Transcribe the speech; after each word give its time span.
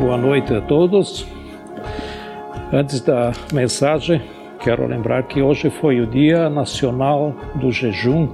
Boa 0.00 0.18
noite 0.18 0.52
a 0.52 0.60
todos. 0.60 1.24
Antes 2.72 3.00
da 3.00 3.30
mensagem, 3.52 4.20
quero 4.58 4.84
lembrar 4.88 5.22
que 5.22 5.40
hoje 5.40 5.70
foi 5.70 6.00
o 6.00 6.06
Dia 6.06 6.50
Nacional 6.50 7.32
do 7.54 7.70
Jejum, 7.70 8.28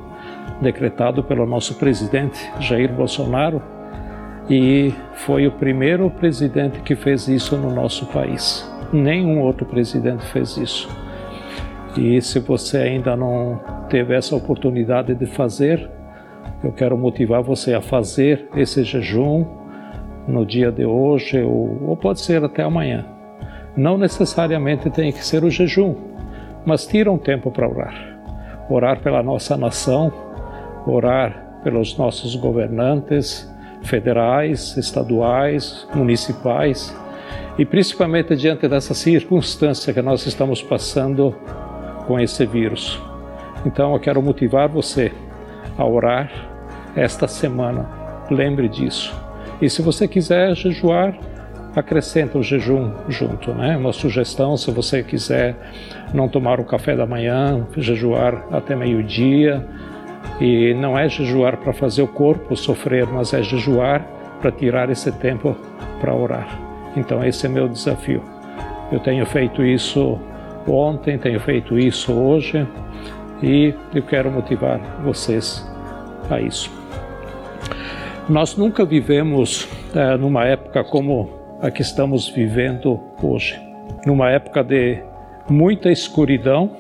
decretado 0.62 1.22
pelo 1.22 1.44
nosso 1.44 1.74
presidente 1.74 2.40
Jair 2.60 2.90
Bolsonaro, 2.90 3.62
e 4.48 4.94
foi 5.12 5.46
o 5.46 5.52
primeiro 5.52 6.08
presidente 6.08 6.80
que 6.80 6.96
fez 6.96 7.28
isso 7.28 7.58
no 7.58 7.70
nosso 7.70 8.06
país. 8.06 8.66
Nenhum 8.90 9.40
outro 9.40 9.66
presidente 9.66 10.24
fez 10.24 10.56
isso. 10.56 10.88
E 11.94 12.22
se 12.22 12.40
você 12.40 12.78
ainda 12.78 13.14
não 13.14 13.60
teve 13.90 14.14
essa 14.14 14.34
oportunidade 14.34 15.14
de 15.14 15.26
fazer, 15.26 15.90
eu 16.64 16.72
quero 16.72 16.96
motivar 16.96 17.42
você 17.42 17.74
a 17.74 17.82
fazer 17.82 18.48
esse 18.56 18.82
jejum 18.82 19.59
no 20.26 20.44
dia 20.44 20.70
de 20.70 20.84
hoje 20.84 21.42
ou, 21.42 21.88
ou 21.88 21.96
pode 21.96 22.20
ser 22.20 22.44
até 22.44 22.62
amanhã. 22.62 23.04
Não 23.76 23.96
necessariamente 23.96 24.90
tem 24.90 25.12
que 25.12 25.24
ser 25.24 25.44
o 25.44 25.50
jejum, 25.50 25.94
mas 26.64 26.86
tira 26.86 27.10
um 27.10 27.18
tempo 27.18 27.50
para 27.50 27.68
orar. 27.68 28.18
Orar 28.68 29.00
pela 29.00 29.22
nossa 29.22 29.56
nação, 29.56 30.12
orar 30.86 31.60
pelos 31.62 31.96
nossos 31.96 32.34
governantes 32.36 33.50
federais, 33.82 34.76
estaduais, 34.76 35.86
municipais 35.94 36.94
e 37.58 37.64
principalmente 37.64 38.36
diante 38.36 38.68
dessa 38.68 38.94
circunstância 38.94 39.92
que 39.92 40.02
nós 40.02 40.26
estamos 40.26 40.62
passando 40.62 41.34
com 42.06 42.18
esse 42.18 42.44
vírus. 42.46 43.00
Então 43.64 43.92
eu 43.92 44.00
quero 44.00 44.22
motivar 44.22 44.68
você 44.68 45.12
a 45.76 45.84
orar 45.84 46.30
esta 46.96 47.28
semana. 47.28 47.88
Lembre 48.30 48.68
disso. 48.68 49.29
E 49.60 49.68
se 49.68 49.82
você 49.82 50.08
quiser 50.08 50.54
jejuar, 50.54 51.14
acrescenta 51.74 52.38
o 52.38 52.42
jejum 52.42 52.92
junto, 53.08 53.52
né? 53.52 53.76
Uma 53.76 53.92
sugestão, 53.92 54.56
se 54.56 54.70
você 54.70 55.02
quiser 55.02 55.56
não 56.12 56.28
tomar 56.28 56.58
o 56.58 56.64
café 56.64 56.96
da 56.96 57.06
manhã, 57.06 57.66
jejuar 57.76 58.44
até 58.50 58.74
meio-dia. 58.74 59.64
E 60.40 60.74
não 60.74 60.98
é 60.98 61.08
jejuar 61.08 61.58
para 61.58 61.72
fazer 61.72 62.02
o 62.02 62.08
corpo 62.08 62.56
sofrer, 62.56 63.06
mas 63.06 63.32
é 63.32 63.42
jejuar 63.42 64.06
para 64.40 64.50
tirar 64.50 64.90
esse 64.90 65.12
tempo 65.12 65.56
para 66.00 66.14
orar. 66.14 66.48
Então 66.96 67.22
esse 67.24 67.46
é 67.46 67.48
meu 67.48 67.68
desafio. 67.68 68.22
Eu 68.90 68.98
tenho 69.00 69.24
feito 69.26 69.62
isso 69.62 70.18
ontem, 70.66 71.18
tenho 71.18 71.40
feito 71.40 71.78
isso 71.78 72.12
hoje 72.12 72.66
e 73.42 73.74
eu 73.94 74.02
quero 74.02 74.30
motivar 74.30 74.80
vocês 75.02 75.66
a 76.28 76.40
isso. 76.40 76.79
Nós 78.30 78.56
nunca 78.56 78.84
vivemos 78.84 79.66
é, 79.92 80.16
numa 80.16 80.44
época 80.44 80.84
como 80.84 81.28
a 81.60 81.68
que 81.68 81.82
estamos 81.82 82.28
vivendo 82.28 83.00
hoje, 83.20 83.60
numa 84.06 84.30
época 84.30 84.62
de 84.62 85.02
muita 85.48 85.90
escuridão, 85.90 86.70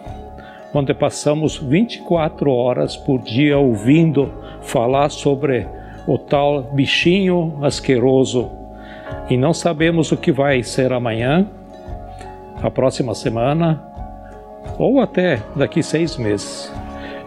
onde 0.72 0.94
passamos 0.94 1.56
24 1.56 2.52
horas 2.52 2.96
por 2.96 3.20
dia 3.20 3.58
ouvindo 3.58 4.32
falar 4.62 5.08
sobre 5.08 5.66
o 6.06 6.16
tal 6.16 6.62
bichinho 6.72 7.58
asqueroso 7.62 8.48
e 9.28 9.36
não 9.36 9.52
sabemos 9.52 10.12
o 10.12 10.16
que 10.16 10.30
vai 10.30 10.62
ser 10.62 10.92
amanhã, 10.92 11.48
a 12.62 12.70
próxima 12.70 13.12
semana 13.12 13.82
ou 14.78 15.00
até 15.00 15.42
daqui 15.56 15.82
seis 15.82 16.16
meses. 16.16 16.72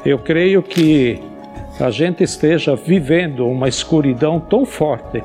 Eu 0.06 0.18
creio 0.18 0.64
que 0.64 1.33
a 1.80 1.90
gente 1.90 2.24
esteja 2.24 2.76
vivendo 2.76 3.48
uma 3.48 3.68
escuridão 3.68 4.40
tão 4.40 4.66
forte 4.66 5.24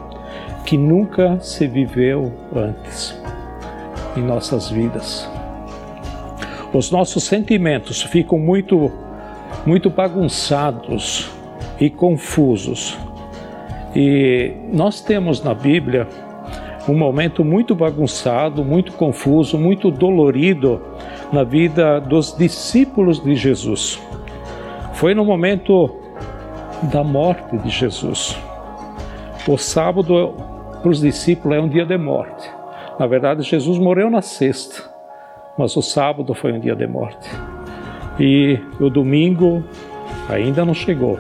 que 0.65 0.77
nunca 0.77 1.39
se 1.41 1.67
viveu 1.67 2.33
antes 2.55 3.19
em 4.17 4.23
nossas 4.23 4.71
vidas. 4.71 5.29
Os 6.73 6.91
nossos 6.91 7.25
sentimentos 7.25 8.03
ficam 8.03 8.39
muito 8.39 8.91
muito 9.67 9.91
bagunçados 9.91 11.31
e 11.81 11.91
confusos. 11.91 12.97
E 13.95 14.55
nós 14.73 15.01
temos 15.01 15.43
na 15.43 15.55
Bíblia 15.55 16.07
um 16.89 16.97
momento 16.97 17.45
muito 17.45 17.75
bagunçado, 17.75 18.65
muito 18.65 18.93
confuso, 18.93 19.59
muito 19.59 19.91
dolorido 19.91 20.81
na 21.33 21.45
vida 21.45 22.01
dos 22.01 22.37
discípulos 22.37 23.23
de 23.23 23.35
Jesus. 23.35 24.01
Foi 24.95 25.15
no 25.15 25.25
momento 25.25 26.08
da 26.85 27.03
morte 27.03 27.57
de 27.59 27.69
Jesus. 27.69 28.37
O 29.47 29.57
sábado 29.57 30.35
para 30.81 30.91
os 30.91 31.01
discípulos 31.01 31.57
é 31.57 31.61
um 31.61 31.69
dia 31.69 31.85
de 31.85 31.99
morte. 31.99 32.49
Na 32.99 33.07
verdade, 33.07 33.43
Jesus 33.43 33.79
morreu 33.79 34.11
na 34.11 34.23
sexta, 34.23 34.83
mas 35.57 35.77
o 35.77 35.83
sábado 35.83 36.35
foi 36.35 36.53
um 36.53 36.61
dia 36.61 36.75
de 36.75 36.87
morte. 36.87 37.29
E 38.19 38.59
o 38.81 38.91
domingo 38.91 39.63
ainda 40.29 40.65
não 40.65 40.75
chegou, 40.75 41.19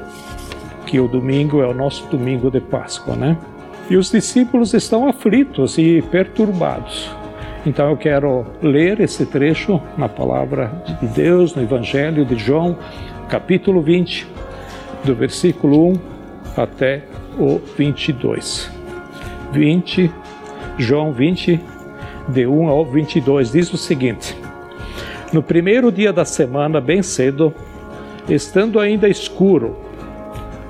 que 0.87 1.01
o 1.01 1.09
domingo 1.09 1.63
é 1.63 1.67
o 1.67 1.75
nosso 1.75 2.07
domingo 2.09 2.51
de 2.51 2.61
Páscoa, 2.61 3.15
né? 3.15 3.37
E 3.91 3.97
os 3.97 4.11
discípulos 4.11 4.75
estão 4.75 5.09
aflitos 5.09 5.79
e 5.79 6.03
perturbados. 6.03 7.11
Então 7.65 7.91
eu 7.91 7.97
quero 7.97 8.47
ler 8.63 9.01
esse 9.01 9.27
trecho 9.27 9.81
na 9.97 10.09
palavra 10.09 10.83
de 11.01 11.07
Deus, 11.09 11.55
no 11.55 11.63
Evangelho 11.63 12.25
de 12.25 12.37
João, 12.37 12.77
capítulo 13.29 13.81
20, 13.81 14.27
do 15.05 15.15
versículo 15.15 15.93
1 15.93 16.01
até 16.57 17.03
o 17.39 17.59
22. 17.77 18.71
20, 19.53 20.11
João 20.79 21.13
20, 21.13 21.61
de 22.29 22.47
1 22.47 22.69
ao 22.69 22.85
22, 22.85 23.53
diz 23.53 23.73
o 23.73 23.77
seguinte: 23.77 24.37
No 25.33 25.43
primeiro 25.43 25.91
dia 25.91 26.13
da 26.13 26.25
semana, 26.25 26.81
bem 26.81 27.03
cedo, 27.03 27.55
estando 28.29 28.79
ainda 28.79 29.09
escuro, 29.09 29.77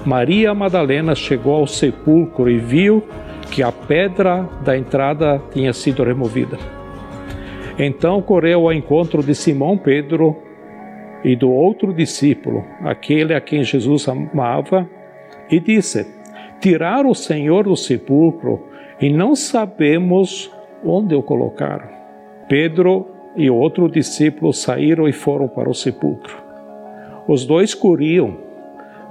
Maria 0.04 0.54
Madalena 0.54 1.14
chegou 1.14 1.56
ao 1.56 1.66
sepulcro 1.66 2.48
e 2.48 2.58
viu 2.58 3.02
que 3.50 3.62
a 3.62 3.72
pedra 3.72 4.48
da 4.64 4.76
entrada 4.76 5.42
tinha 5.52 5.72
sido 5.72 6.04
removida. 6.04 6.58
Então 7.78 8.20
correu 8.22 8.62
ao 8.62 8.72
encontro 8.72 9.22
de 9.22 9.34
Simão 9.34 9.76
Pedro 9.76 10.36
e 11.24 11.34
do 11.34 11.50
outro 11.50 11.92
discípulo, 11.92 12.64
aquele 12.80 13.34
a 13.34 13.40
quem 13.40 13.62
Jesus 13.62 14.08
amava, 14.08 14.88
e 15.50 15.58
disse: 15.58 16.06
Tirar 16.60 17.06
o 17.06 17.14
Senhor 17.14 17.64
do 17.64 17.76
sepulcro 17.76 18.66
e 19.00 19.10
não 19.10 19.34
sabemos 19.34 20.50
onde 20.84 21.14
o 21.14 21.22
colocaram. 21.22 21.88
Pedro 22.48 23.06
e 23.36 23.50
o 23.50 23.56
outro 23.56 23.88
discípulo 23.88 24.52
saíram 24.52 25.08
e 25.08 25.12
foram 25.12 25.48
para 25.48 25.68
o 25.68 25.74
sepulcro. 25.74 26.36
Os 27.26 27.44
dois 27.44 27.74
corriam, 27.74 28.36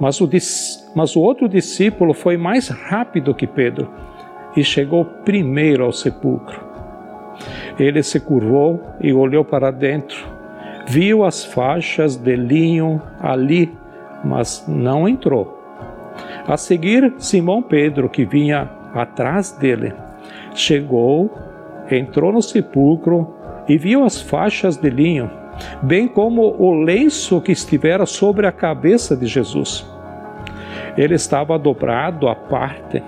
mas 0.00 0.20
o, 0.20 0.28
mas 0.94 1.16
o 1.16 1.20
outro 1.20 1.48
discípulo 1.48 2.12
foi 2.12 2.36
mais 2.36 2.68
rápido 2.68 3.34
que 3.34 3.46
Pedro 3.46 3.88
e 4.56 4.64
chegou 4.64 5.04
primeiro 5.04 5.84
ao 5.84 5.92
sepulcro. 5.92 6.66
Ele 7.78 8.02
se 8.02 8.18
curvou 8.18 8.80
e 9.00 9.12
olhou 9.12 9.44
para 9.44 9.70
dentro 9.70 10.37
viu 10.88 11.22
as 11.22 11.44
faixas 11.44 12.16
de 12.16 12.34
linho 12.34 13.00
ali, 13.20 13.70
mas 14.24 14.64
não 14.66 15.06
entrou. 15.06 15.56
A 16.46 16.56
seguir, 16.56 17.12
Simão 17.18 17.62
Pedro, 17.62 18.08
que 18.08 18.24
vinha 18.24 18.70
atrás 18.94 19.52
dele, 19.52 19.92
chegou, 20.54 21.30
entrou 21.90 22.32
no 22.32 22.40
sepulcro 22.40 23.34
e 23.68 23.76
viu 23.76 24.02
as 24.02 24.20
faixas 24.20 24.78
de 24.78 24.88
linho, 24.88 25.30
bem 25.82 26.08
como 26.08 26.56
o 26.58 26.82
lenço 26.82 27.40
que 27.42 27.52
estivera 27.52 28.06
sobre 28.06 28.46
a 28.46 28.52
cabeça 28.52 29.14
de 29.14 29.26
Jesus. 29.26 29.86
Ele 30.96 31.14
estava 31.14 31.58
dobrado 31.58 32.28
à 32.28 32.34
parte, 32.34 33.02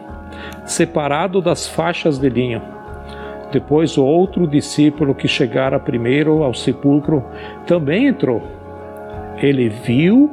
separado 0.66 1.40
das 1.40 1.66
faixas 1.66 2.18
de 2.18 2.28
linho. 2.28 2.79
Depois, 3.52 3.98
o 3.98 4.04
outro 4.04 4.46
discípulo 4.46 5.14
que 5.14 5.26
chegara 5.26 5.78
primeiro 5.78 6.44
ao 6.44 6.54
sepulcro 6.54 7.24
também 7.66 8.06
entrou. 8.06 8.42
Ele 9.38 9.68
viu 9.68 10.30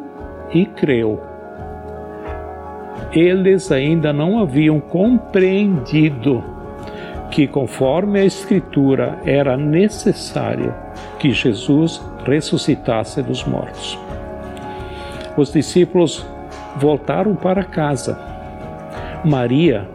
e 0.53 0.65
creu. 0.65 1.19
Eles 3.11 3.71
ainda 3.71 4.13
não 4.13 4.39
haviam 4.39 4.79
compreendido 4.79 6.43
que, 7.31 7.47
conforme 7.47 8.19
a 8.19 8.25
Escritura, 8.25 9.19
era 9.25 9.57
necessário 9.57 10.73
que 11.17 11.31
Jesus 11.31 12.01
ressuscitasse 12.25 13.21
dos 13.21 13.43
mortos. 13.45 13.97
Os 15.35 15.51
discípulos 15.51 16.25
voltaram 16.75 17.35
para 17.35 17.63
casa. 17.63 18.19
Maria 19.23 19.87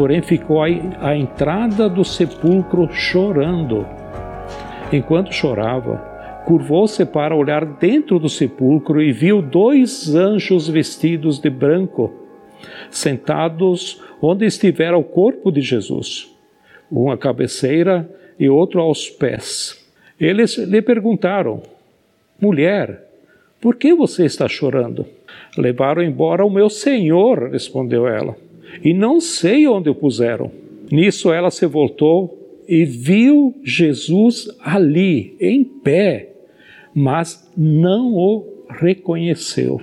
porém 0.00 0.22
ficou 0.22 0.62
à 0.62 1.14
entrada 1.14 1.86
do 1.86 2.02
sepulcro 2.02 2.88
chorando. 2.90 3.86
Enquanto 4.90 5.30
chorava, 5.30 5.98
curvou-se 6.46 7.04
para 7.04 7.36
olhar 7.36 7.66
dentro 7.66 8.18
do 8.18 8.26
sepulcro 8.26 9.02
e 9.02 9.12
viu 9.12 9.42
dois 9.42 10.14
anjos 10.14 10.66
vestidos 10.70 11.38
de 11.38 11.50
branco, 11.50 12.10
sentados 12.90 14.02
onde 14.22 14.46
estivera 14.46 14.96
o 14.96 15.04
corpo 15.04 15.52
de 15.52 15.60
Jesus, 15.60 16.34
uma 16.90 17.18
cabeceira 17.18 18.08
e 18.38 18.48
outro 18.48 18.80
aos 18.80 19.10
pés. 19.10 19.86
Eles 20.18 20.56
lhe 20.56 20.80
perguntaram: 20.80 21.60
Mulher, 22.40 23.06
por 23.60 23.76
que 23.76 23.92
você 23.92 24.24
está 24.24 24.48
chorando? 24.48 25.04
Levaram 25.58 26.02
embora 26.02 26.42
o 26.42 26.48
meu 26.48 26.70
senhor, 26.70 27.50
respondeu 27.50 28.08
ela, 28.08 28.34
e 28.82 28.92
não 28.94 29.20
sei 29.20 29.66
onde 29.66 29.90
o 29.90 29.94
puseram. 29.94 30.50
Nisso 30.90 31.32
ela 31.32 31.50
se 31.50 31.66
voltou 31.66 32.62
e 32.68 32.84
viu 32.84 33.54
Jesus 33.62 34.48
ali, 34.60 35.36
em 35.40 35.64
pé, 35.64 36.32
mas 36.94 37.50
não 37.56 38.14
o 38.14 38.64
reconheceu. 38.68 39.80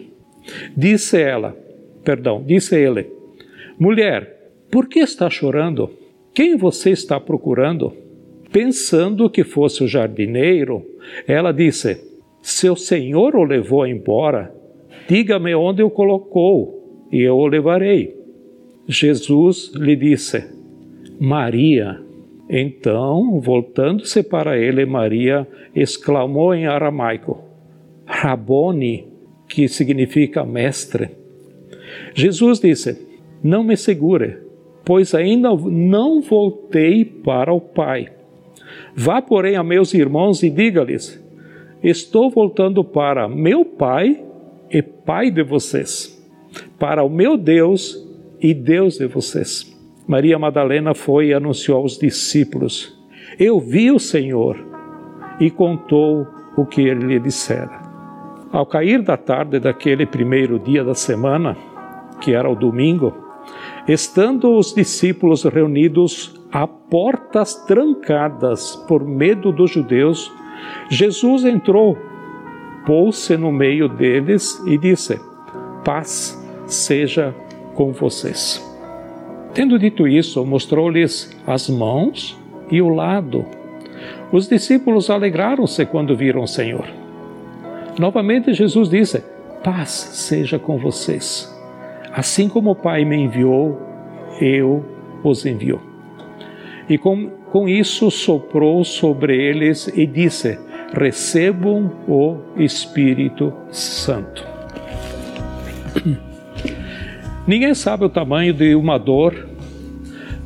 Disse 0.76 1.22
ela, 1.22 1.58
perdão, 2.04 2.44
disse 2.46 2.76
ele: 2.76 3.08
Mulher, 3.80 4.52
por 4.72 4.88
que 4.88 5.00
está 5.00 5.30
chorando? 5.30 5.90
Quem 6.34 6.56
você 6.56 6.92
está 6.92 7.20
procurando? 7.20 7.94
Pensando 8.52 9.30
que 9.30 9.44
fosse 9.44 9.84
o 9.84 9.88
jardineiro, 9.88 10.86
ela 11.28 11.52
disse: 11.52 12.02
Seu 12.42 12.76
senhor 12.76 13.36
o 13.36 13.44
levou 13.44 13.86
embora. 13.86 14.54
Diga-me 15.08 15.54
onde 15.56 15.84
o 15.84 15.90
colocou, 15.90 17.08
e 17.12 17.22
eu 17.22 17.38
o 17.38 17.48
levarei. 17.48 18.17
Jesus 18.88 19.72
lhe 19.76 19.96
disse: 19.96 20.44
Maria. 21.20 22.02
Então, 22.50 23.42
voltando-se 23.42 24.24
para 24.24 24.58
ele, 24.58 24.86
Maria 24.86 25.46
exclamou 25.76 26.54
em 26.54 26.66
aramaico: 26.66 27.44
Rabone, 28.06 29.06
que 29.50 29.68
significa 29.68 30.46
mestre. 30.46 31.10
Jesus 32.14 32.60
disse: 32.62 33.06
Não 33.44 33.64
me 33.64 33.76
segure, 33.76 34.38
pois 34.86 35.14
ainda 35.14 35.50
não 35.54 36.22
voltei 36.22 37.04
para 37.04 37.54
o 37.54 37.60
Pai. 37.60 38.10
Vá, 38.96 39.22
porém, 39.22 39.58
a 39.58 39.64
meus 39.64 39.94
irmãos 39.94 40.42
e 40.44 40.50
diga-lhes: 40.50 41.22
Estou 41.84 42.30
voltando 42.30 42.82
para 42.86 43.28
meu 43.28 43.66
Pai 43.66 44.24
e 44.72 44.82
Pai 44.82 45.30
de 45.30 45.44
vocês, 45.44 46.18
para 46.80 47.04
o 47.04 47.10
meu 47.10 47.36
Deus 47.36 48.07
e 48.42 48.54
Deus 48.54 48.98
de 48.98 49.08
vocês. 49.08 49.76
Maria 50.08 50.40
Madalena 50.40 50.94
foi 50.94 51.28
e 51.28 51.34
anunciou 51.34 51.80
aos 51.80 51.98
discípulos: 51.98 52.98
Eu 53.38 53.60
vi 53.60 53.92
o 53.92 54.00
Senhor, 54.00 54.58
e 55.40 55.50
contou 55.50 56.28
o 56.56 56.66
que 56.66 56.82
ele 56.82 57.06
lhe 57.06 57.20
dissera. 57.20 57.88
Ao 58.52 58.66
cair 58.66 59.02
da 59.02 59.18
tarde 59.18 59.60
daquele 59.60 60.06
primeiro 60.06 60.58
dia 60.58 60.84
da 60.84 60.96
semana, 60.96 61.56
que 62.22 62.34
era 62.34 62.50
o 62.50 62.56
domingo, 62.56 63.14
estando 63.88 64.58
os 64.58 64.74
discípulos 64.74 65.44
reunidos 65.44 66.34
a 66.52 66.66
portas 66.66 67.56
trancadas 67.66 68.76
por 68.88 69.06
medo 69.06 69.52
dos 69.52 69.72
judeus, 69.72 70.32
Jesus 70.90 71.44
entrou, 71.44 71.98
pôs-se 72.86 73.38
no 73.38 73.52
meio 73.52 73.88
deles 73.88 74.62
e 74.66 74.78
disse: 74.78 75.20
Paz 75.84 76.42
seja 76.66 77.36
com 77.78 77.94
vocês. 77.94 78.62
Tendo 79.54 79.78
dito 79.78 80.08
isso, 80.08 80.44
mostrou-lhes 80.44 81.32
as 81.46 81.70
mãos 81.70 82.38
e 82.70 82.82
o 82.82 82.90
lado. 82.90 83.46
Os 84.32 84.48
discípulos 84.48 85.10
alegraram-se 85.10 85.86
quando 85.86 86.18
viram 86.18 86.42
o 86.42 86.48
Senhor. 86.48 86.86
Novamente 87.98 88.54
Jesus 88.54 88.90
disse: 88.90 89.24
Paz 89.64 89.90
seja 89.90 90.60
com 90.60 90.78
vocês. 90.78 91.56
Assim 92.12 92.50
como 92.50 92.72
o 92.72 92.76
Pai 92.76 93.06
me 93.06 93.16
enviou, 93.16 93.80
eu 94.42 94.84
os 95.24 95.46
envio. 95.46 95.80
E 96.90 96.98
com, 96.98 97.30
com 97.52 97.70
isso 97.70 98.10
soprou 98.10 98.84
sobre 98.84 99.38
eles 99.38 99.88
e 99.88 100.06
disse: 100.06 100.60
Recebam 100.94 101.92
o 102.08 102.38
Espírito 102.58 103.54
Santo. 103.70 104.47
Ninguém 107.48 107.74
sabe 107.74 108.04
o 108.04 108.10
tamanho 108.10 108.54
de 108.54 108.76
uma 108.76 108.98
dor, 108.98 109.48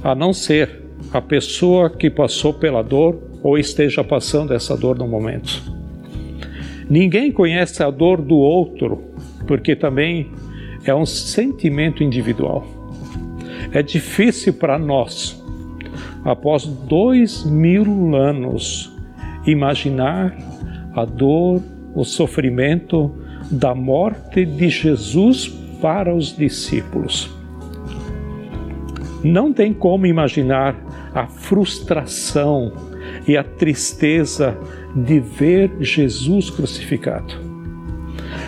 a 0.04 0.14
não 0.14 0.32
ser 0.32 0.84
a 1.12 1.20
pessoa 1.20 1.90
que 1.90 2.12
passou 2.12 2.54
pela 2.54 2.84
dor 2.84 3.18
ou 3.42 3.58
esteja 3.58 4.04
passando 4.04 4.54
essa 4.54 4.78
dor 4.78 5.00
no 5.00 5.08
momento. 5.08 5.64
Ninguém 6.88 7.32
conhece 7.32 7.82
a 7.82 7.90
dor 7.90 8.22
do 8.22 8.36
outro, 8.36 9.02
porque 9.48 9.76
também 9.76 10.30
é 10.86 10.94
um 10.94 11.06
sentimento 11.06 12.04
individual. 12.04 12.68
É 13.74 13.82
difícil 13.82 14.54
para 14.54 14.78
nós, 14.78 15.44
após 16.24 16.68
dois 16.68 17.44
mil 17.44 18.16
anos, 18.16 18.96
imaginar 19.48 20.38
a 20.94 21.04
dor, 21.04 21.64
o 21.96 22.04
sofrimento 22.04 23.12
da 23.50 23.74
morte 23.74 24.46
de 24.46 24.70
Jesus 24.70 25.52
para 25.82 26.14
os 26.14 26.36
discípulos. 26.36 27.30
Não 29.24 29.52
tem 29.52 29.74
como 29.74 30.06
imaginar 30.06 30.76
a 31.14 31.28
frustração 31.28 32.72
e 33.28 33.36
a 33.36 33.44
tristeza 33.44 34.58
de 34.96 35.20
ver 35.20 35.72
Jesus 35.80 36.50
crucificado. 36.50 37.34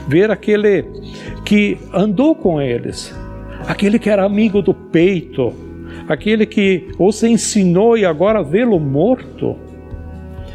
Ver 0.08 0.32
aquele 0.32 0.86
que 1.46 1.78
andou 1.94 2.36
com 2.36 2.62
eles, 2.62 3.14
aquele 3.68 4.00
que 4.00 4.10
era 4.10 4.24
amigo 4.24 4.62
do 4.62 4.74
peito, 4.74 5.54
aquele 6.08 6.46
que 6.46 6.90
os 6.98 7.24
ensinou 7.24 7.98
e 7.98 8.06
agora 8.06 8.44
vê-lo 8.44 8.80
morto. 8.80 9.56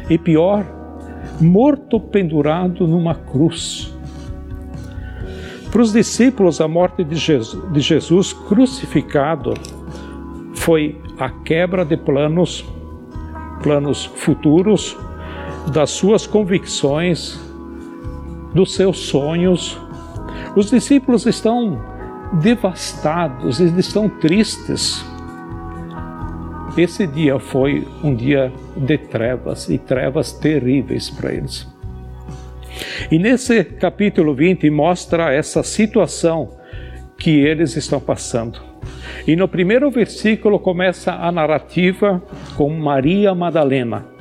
E 0.09 0.17
pior, 0.17 0.65
morto 1.39 1.99
pendurado 1.99 2.87
numa 2.87 3.15
cruz. 3.15 3.95
Para 5.71 5.81
os 5.83 5.93
discípulos, 5.93 6.59
a 6.59 6.67
morte 6.67 7.03
de 7.03 7.15
Jesus, 7.15 7.71
de 7.71 7.79
Jesus 7.79 8.33
crucificado 8.33 9.53
foi 10.55 10.99
a 11.17 11.29
quebra 11.29 11.85
de 11.85 11.95
planos, 11.95 12.65
planos 13.61 14.05
futuros, 14.05 14.97
das 15.71 15.91
suas 15.91 16.25
convicções, 16.25 17.39
dos 18.53 18.73
seus 18.73 18.97
sonhos. 18.97 19.77
Os 20.55 20.71
discípulos 20.71 21.27
estão 21.27 21.79
devastados, 22.41 23.59
eles 23.59 23.77
estão 23.77 24.09
tristes. 24.09 25.05
Esse 26.75 27.05
dia 27.05 27.39
foi 27.39 27.87
um 28.03 28.15
dia 28.15 28.51
de 28.75 28.97
trevas 28.97 29.69
e 29.69 29.77
trevas 29.77 30.31
terríveis 30.31 31.11
para 31.11 31.31
eles. 31.31 31.67
E 33.11 33.17
nesse 33.19 33.63
capítulo 33.63 34.33
20 34.33 34.69
mostra 34.69 35.33
essa 35.33 35.63
situação 35.63 36.57
que 37.17 37.39
eles 37.39 37.75
estão 37.75 37.99
passando. 37.99 38.61
E 39.27 39.35
no 39.35 39.47
primeiro 39.47 39.89
versículo 39.91 40.59
começa 40.59 41.13
a 41.13 41.31
narrativa 41.31 42.21
com 42.55 42.69
Maria 42.69 43.35
Madalena 43.35 44.19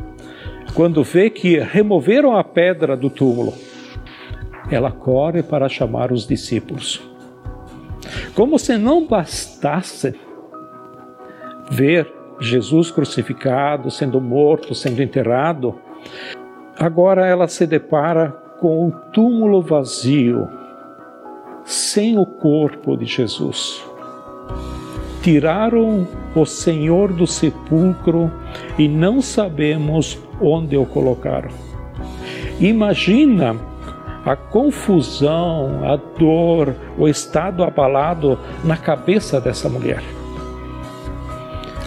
quando 0.79 1.03
vê 1.03 1.29
que 1.29 1.59
removeram 1.59 2.37
a 2.37 2.45
pedra 2.45 2.97
do 2.97 3.11
túmulo, 3.11 3.53
ela 4.71 4.93
corre 4.93 5.43
para 5.43 5.69
chamar 5.69 6.13
os 6.13 6.27
discípulos. 6.27 7.03
Como 8.33 8.59
se 8.59 8.77
não 8.77 9.07
bastasse 9.07 10.15
ver 11.71 12.09
Jesus 12.41 12.91
crucificado, 12.91 13.91
sendo 13.91 14.21
morto, 14.21 14.75
sendo 14.75 15.03
enterrado, 15.03 15.75
agora 16.79 17.27
ela 17.27 17.49
se 17.49 17.67
depara 17.67 18.41
com 18.61 18.87
um 18.87 18.91
túmulo 19.13 19.63
vazio, 19.63 20.49
sem 21.65 22.19
o 22.19 22.27
corpo 22.27 22.97
de 22.97 23.05
Jesus. 23.05 23.85
Tiraram 25.23 26.07
o 26.35 26.47
Senhor 26.47 27.13
do 27.13 27.27
sepulcro 27.27 28.31
e 28.79 28.89
não 28.89 29.21
sabemos 29.21 30.19
onde 30.41 30.77
o 30.77 30.87
colocaram. 30.87 31.51
Imagina 32.61 33.57
a 34.25 34.37
confusão, 34.37 35.81
a 35.85 35.97
dor, 35.97 36.75
o 36.99 37.09
estado 37.09 37.63
abalado 37.63 38.39
na 38.65 38.77
cabeça 38.77 39.41
dessa 39.41 39.69
mulher. 39.69 40.03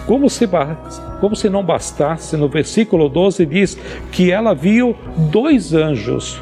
Como 0.06 0.28
se, 0.28 0.48
como 1.20 1.36
se 1.36 1.48
não 1.48 1.62
bastasse, 1.62 2.36
no 2.36 2.48
versículo 2.48 3.08
12 3.08 3.46
diz 3.46 3.74
que 4.10 4.30
ela 4.30 4.54
viu 4.54 4.96
dois 5.30 5.72
anjos, 5.72 6.40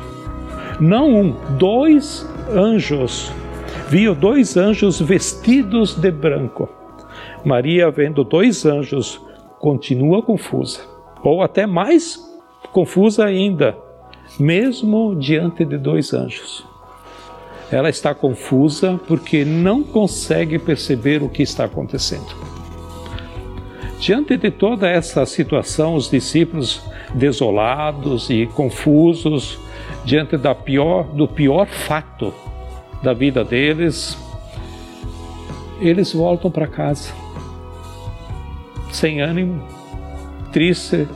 não 0.80 1.08
um, 1.08 1.36
dois 1.56 2.28
anjos. 2.50 3.32
Viu 3.88 4.14
dois 4.14 4.56
anjos 4.56 5.00
vestidos 5.00 5.94
de 5.94 6.10
branco. 6.10 6.68
Maria, 7.44 7.90
vendo 7.90 8.24
dois 8.24 8.64
anjos, 8.64 9.20
continua 9.58 10.22
confusa 10.22 10.90
ou 11.22 11.42
até 11.42 11.66
mais 11.66 12.18
confusa 12.72 13.24
ainda, 13.24 13.76
mesmo 14.38 15.14
diante 15.14 15.64
de 15.64 15.76
dois 15.76 16.12
anjos. 16.12 16.64
Ela 17.70 17.88
está 17.88 18.14
confusa 18.14 18.98
porque 19.06 19.44
não 19.44 19.82
consegue 19.82 20.58
perceber 20.58 21.22
o 21.22 21.28
que 21.28 21.42
está 21.42 21.64
acontecendo. 21.64 22.34
Diante 24.00 24.36
de 24.36 24.50
toda 24.50 24.88
essa 24.88 25.24
situação, 25.26 25.94
os 25.94 26.10
discípulos 26.10 26.82
desolados 27.14 28.30
e 28.30 28.46
confusos, 28.46 29.58
diante 30.04 30.36
da 30.36 30.54
pior, 30.54 31.04
do 31.04 31.28
pior 31.28 31.66
fato 31.66 32.32
da 33.02 33.12
vida 33.12 33.44
deles, 33.44 34.16
eles 35.80 36.12
voltam 36.12 36.50
para 36.50 36.66
casa, 36.66 37.12
sem 38.92 39.20
ânimo, 39.20 39.62
triste. 40.52 41.08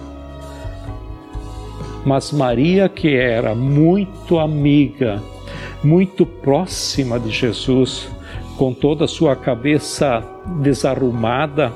Mas 2.04 2.32
Maria, 2.32 2.88
que 2.88 3.14
era 3.14 3.54
muito 3.54 4.38
amiga, 4.38 5.22
muito 5.82 6.24
próxima 6.24 7.18
de 7.18 7.30
Jesus, 7.30 8.08
com 8.56 8.72
toda 8.72 9.04
a 9.04 9.08
sua 9.08 9.34
cabeça 9.34 10.22
desarrumada, 10.60 11.72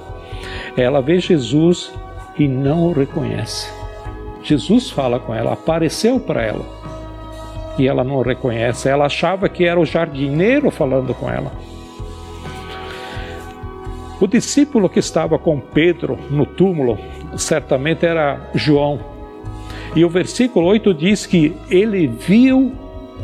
ela 0.77 1.00
vê 1.00 1.19
Jesus 1.19 1.93
e 2.38 2.47
não 2.47 2.87
o 2.87 2.93
reconhece. 2.93 3.71
Jesus 4.43 4.91
fala 4.91 5.19
com 5.19 5.35
ela, 5.35 5.53
apareceu 5.53 6.21
para 6.21 6.43
ela. 6.43 6.77
E 7.78 7.87
ela 7.87 8.02
não 8.02 8.20
reconhece. 8.20 8.88
Ela 8.88 9.06
achava 9.06 9.49
que 9.49 9.64
era 9.64 9.78
o 9.78 9.87
jardineiro 9.87 10.70
falando 10.70 11.14
com 11.14 11.30
ela. 11.30 11.52
O 14.20 14.26
discípulo 14.26 14.88
que 14.88 14.99
estava 14.99 15.38
com 15.38 15.61
Pedro 15.61 16.18
no 16.28 16.44
túmulo 16.44 16.99
certamente 17.37 18.04
era 18.04 18.50
João. 18.54 18.99
E 19.94 20.04
o 20.04 20.08
versículo 20.08 20.66
8 20.66 20.92
diz 20.92 21.25
que 21.25 21.54
ele 21.70 22.08
viu 22.08 22.73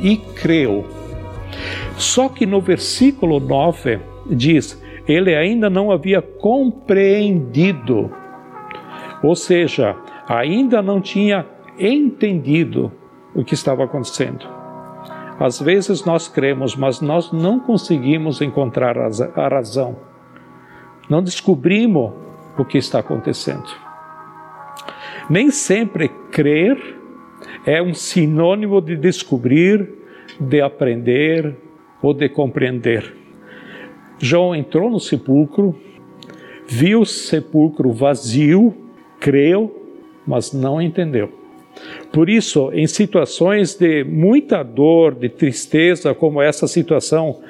e 0.01 0.17
creu. 0.17 0.87
Só 1.97 2.29
que 2.29 2.47
no 2.47 2.61
versículo 2.61 3.41
9 3.41 3.99
diz: 4.31 4.81
ele 5.07 5.35
ainda 5.35 5.69
não 5.69 5.91
havia 5.91 6.23
compreendido, 6.23 8.11
ou 9.23 9.37
seja, 9.37 9.97
ainda 10.27 10.81
não 10.81 11.01
tinha 11.01 11.47
entendido 11.79 12.91
o 13.35 13.45
que 13.45 13.55
estava 13.55 13.85
acontecendo. 13.85 14.47
Às 15.39 15.61
vezes 15.61 16.05
nós 16.05 16.29
cremos, 16.29 16.77
mas 16.77 17.01
nós 17.01 17.33
não 17.33 17.59
conseguimos 17.59 18.41
encontrar 18.41 18.97
a 18.97 19.49
razão. 19.49 19.97
Não 21.09 21.23
descobrimos 21.23 22.13
o 22.57 22.65
que 22.65 22.79
está 22.79 23.01
acontecendo. 23.01 23.69
Nem 25.29 25.51
sempre 25.51 26.09
crer 26.31 26.79
é 27.67 27.83
um 27.83 27.95
sinônimo 27.95 28.81
de 28.81 28.97
descobrir, 28.97 29.89
de 30.39 30.61
aprender 30.61 31.57
ou 32.01 32.15
de 32.15 32.29
compreender. 32.29 33.15
João 34.19 34.55
entrou 34.55 34.91
no 34.91 35.01
sepulcro, 35.01 35.75
viu 36.67 37.01
o 37.01 37.07
sepulcro 37.07 37.93
vazio, 37.93 38.75
creu, 39.19 39.83
mas 40.27 40.53
não 40.53 40.81
entendeu. 40.81 41.44
Por 42.13 42.29
isso, 42.29 42.71
em 42.73 42.87
situações 42.87 43.75
de 43.75 44.05
muita 44.05 44.63
dor, 44.63 45.15
de 45.15 45.29
tristeza, 45.29 46.15
como 46.15 46.41
essa 46.41 46.67
situação 46.67 47.43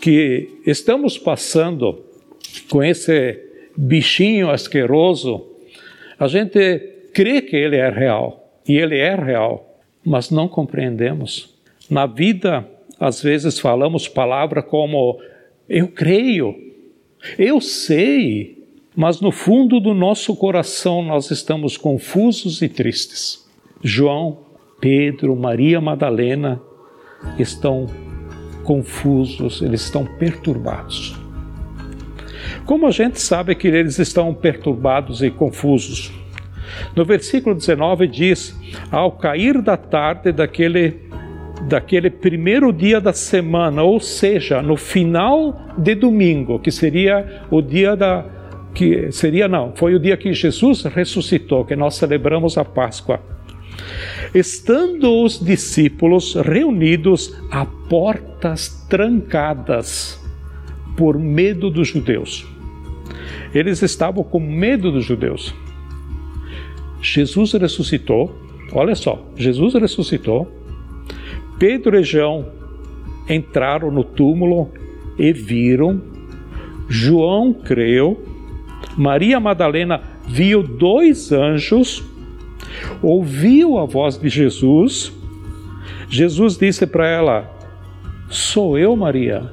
que 0.00 0.60
estamos 0.66 1.18
passando 1.18 2.02
com 2.68 2.82
esse 2.82 3.40
bichinho 3.76 4.50
asqueroso, 4.50 5.44
a 6.18 6.28
gente 6.28 6.78
crê 7.12 7.42
que 7.42 7.56
ele 7.56 7.76
é 7.76 7.88
real, 7.88 8.48
e 8.68 8.76
ele 8.76 8.98
é 8.98 9.14
real, 9.14 9.78
mas 10.04 10.30
não 10.30 10.48
compreendemos. 10.48 11.54
Na 11.90 12.06
vida, 12.06 12.68
às 12.98 13.22
vezes 13.22 13.58
falamos 13.58 14.08
palavras 14.08 14.64
como 14.64 15.18
eu 15.68 15.88
creio, 15.88 16.54
eu 17.38 17.60
sei, 17.60 18.62
mas 18.94 19.20
no 19.20 19.32
fundo 19.32 19.80
do 19.80 19.94
nosso 19.94 20.36
coração 20.36 21.02
nós 21.02 21.30
estamos 21.30 21.76
confusos 21.76 22.62
e 22.62 22.68
tristes. 22.68 23.43
João, 23.84 24.38
Pedro, 24.80 25.36
Maria 25.36 25.78
Madalena 25.78 26.58
estão 27.38 27.86
confusos, 28.62 29.60
eles 29.60 29.82
estão 29.82 30.06
perturbados. 30.06 31.14
Como 32.64 32.86
a 32.86 32.90
gente 32.90 33.20
sabe 33.20 33.54
que 33.54 33.68
eles 33.68 33.98
estão 33.98 34.32
perturbados 34.32 35.22
e 35.22 35.30
confusos? 35.30 36.10
No 36.96 37.04
versículo 37.04 37.54
19 37.54 38.06
diz: 38.08 38.58
Ao 38.90 39.12
cair 39.12 39.60
da 39.60 39.76
tarde 39.76 40.32
daquele 40.32 41.04
daquele 41.68 42.08
primeiro 42.10 42.72
dia 42.72 43.00
da 43.00 43.12
semana, 43.12 43.82
ou 43.82 44.00
seja, 44.00 44.62
no 44.62 44.76
final 44.76 45.72
de 45.76 45.94
domingo, 45.94 46.58
que 46.58 46.70
seria 46.70 47.42
o 47.50 47.60
dia 47.60 47.94
da 47.94 48.24
que 48.74 49.12
seria 49.12 49.46
não, 49.46 49.72
foi 49.76 49.94
o 49.94 50.00
dia 50.00 50.16
que 50.16 50.32
Jesus 50.32 50.84
ressuscitou, 50.84 51.64
que 51.64 51.76
nós 51.76 51.94
celebramos 51.96 52.58
a 52.58 52.64
Páscoa. 52.64 53.20
Estando 54.34 55.22
os 55.22 55.38
discípulos 55.38 56.34
reunidos 56.34 57.34
a 57.50 57.64
portas 57.64 58.86
trancadas 58.88 60.20
por 60.96 61.18
medo 61.18 61.70
dos 61.70 61.88
judeus. 61.88 62.46
Eles 63.54 63.82
estavam 63.82 64.24
com 64.24 64.40
medo 64.40 64.90
dos 64.90 65.04
judeus. 65.04 65.54
Jesus 67.00 67.52
ressuscitou, 67.52 68.34
olha 68.72 68.94
só, 68.94 69.24
Jesus 69.36 69.74
ressuscitou 69.74 70.50
Pedro 71.58 71.98
e 71.98 72.02
João 72.02 72.46
entraram 73.28 73.90
no 73.90 74.04
túmulo 74.04 74.70
e 75.18 75.32
viram. 75.32 76.00
João 76.88 77.52
creu. 77.52 78.22
Maria 78.96 79.40
Madalena 79.40 80.02
viu 80.26 80.62
dois 80.62 81.32
anjos, 81.32 82.04
ouviu 83.02 83.78
a 83.78 83.84
voz 83.84 84.18
de 84.18 84.28
Jesus. 84.28 85.12
Jesus 86.08 86.56
disse 86.56 86.86
para 86.86 87.08
ela: 87.08 87.50
Sou 88.28 88.78
eu, 88.78 88.94
Maria. 88.96 89.50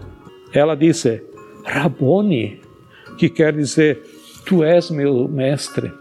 Ela 0.53 0.75
disse: 0.75 1.23
Rabone, 1.65 2.59
que 3.17 3.29
quer 3.29 3.53
dizer: 3.53 4.01
Tu 4.45 4.63
és 4.63 4.89
meu 4.89 5.27
mestre. 5.27 5.91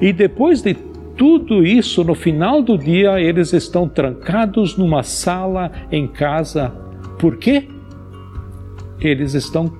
E 0.00 0.12
depois 0.12 0.62
de 0.62 0.74
tudo 1.16 1.64
isso, 1.64 2.02
no 2.02 2.14
final 2.14 2.62
do 2.62 2.76
dia, 2.76 3.20
eles 3.20 3.52
estão 3.52 3.88
trancados 3.88 4.76
numa 4.76 5.02
sala 5.02 5.70
em 5.90 6.08
casa. 6.08 6.70
Por 7.18 7.36
quê? 7.36 7.68
Eles 9.00 9.34
estão 9.34 9.72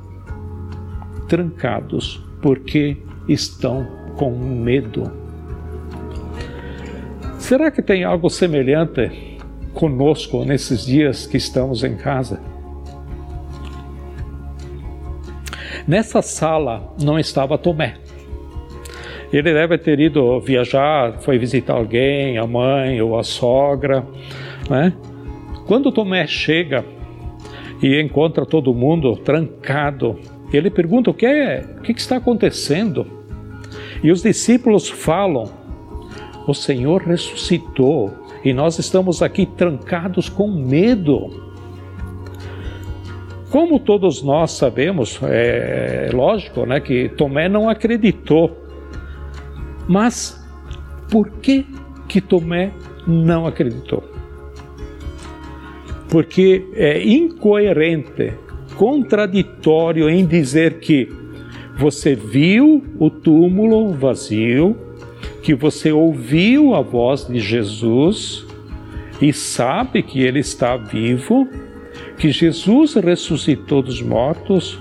trancados 1.28 2.22
porque 2.40 2.96
estão 3.28 3.86
com 4.16 4.30
medo. 4.36 5.21
Será 7.52 7.70
que 7.70 7.82
tem 7.82 8.02
algo 8.02 8.30
semelhante 8.30 9.36
conosco 9.74 10.42
nesses 10.42 10.86
dias 10.86 11.26
que 11.26 11.36
estamos 11.36 11.84
em 11.84 11.96
casa? 11.96 12.40
Nessa 15.86 16.22
sala 16.22 16.94
não 16.98 17.18
estava 17.18 17.58
Tomé. 17.58 17.96
Ele 19.30 19.52
deve 19.52 19.76
ter 19.76 20.00
ido 20.00 20.40
viajar, 20.40 21.18
foi 21.18 21.36
visitar 21.36 21.74
alguém, 21.74 22.38
a 22.38 22.46
mãe 22.46 23.02
ou 23.02 23.18
a 23.18 23.22
sogra, 23.22 24.02
né? 24.70 24.94
Quando 25.66 25.92
Tomé 25.92 26.26
chega 26.26 26.82
e 27.82 28.00
encontra 28.00 28.46
todo 28.46 28.72
mundo 28.72 29.14
trancado, 29.14 30.18
ele 30.50 30.70
pergunta 30.70 31.10
o 31.10 31.14
que 31.14 31.26
é, 31.26 31.66
o 31.76 31.82
que 31.82 31.92
está 31.92 32.16
acontecendo? 32.16 33.06
E 34.02 34.10
os 34.10 34.22
discípulos 34.22 34.88
falam: 34.88 35.60
o 36.46 36.54
Senhor 36.54 37.02
ressuscitou 37.02 38.12
e 38.44 38.52
nós 38.52 38.78
estamos 38.78 39.22
aqui 39.22 39.46
trancados 39.46 40.28
com 40.28 40.48
medo. 40.50 41.52
Como 43.50 43.78
todos 43.78 44.22
nós 44.22 44.52
sabemos, 44.52 45.20
é 45.22 46.10
lógico, 46.12 46.64
né, 46.64 46.80
que 46.80 47.10
Tomé 47.10 47.48
não 47.48 47.68
acreditou 47.68 48.62
mas 49.88 50.42
por 51.10 51.28
que 51.28 51.66
que 52.08 52.20
Tomé 52.20 52.72
não 53.06 53.46
acreditou? 53.46 54.02
Porque 56.08 56.66
é 56.74 57.02
incoerente, 57.06 58.34
contraditório 58.76 60.08
em 60.08 60.26
dizer 60.26 60.78
que 60.78 61.08
você 61.78 62.14
viu 62.14 62.82
o 62.98 63.08
túmulo 63.08 63.92
vazio, 63.92 64.76
que 65.42 65.54
você 65.54 65.92
ouviu 65.92 66.74
a 66.74 66.80
voz 66.80 67.26
de 67.26 67.40
Jesus 67.40 68.46
e 69.20 69.32
sabe 69.32 70.02
que 70.02 70.20
ele 70.22 70.40
está 70.40 70.76
vivo, 70.76 71.48
que 72.16 72.30
Jesus 72.30 72.94
ressuscitou 72.94 73.82
dos 73.82 74.00
mortos. 74.00 74.78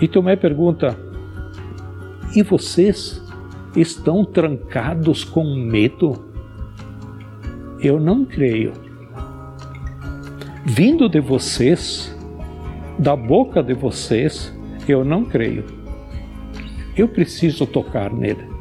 E 0.00 0.06
Tomé 0.06 0.36
pergunta: 0.36 0.98
e 2.34 2.42
vocês? 2.42 3.26
estão 3.76 4.24
trancados 4.24 5.22
com 5.22 5.44
medo? 5.54 6.24
Eu 7.80 8.00
não 8.00 8.24
creio. 8.24 8.72
Vindo 10.64 11.08
de 11.08 11.20
vocês, 11.20 12.14
da 12.98 13.14
boca 13.14 13.62
de 13.62 13.74
vocês, 13.74 14.52
eu 14.88 15.04
não 15.04 15.24
creio. 15.24 15.64
eu 16.96 17.06
preciso 17.06 17.66
tocar 17.66 18.10
nele. 18.10 18.55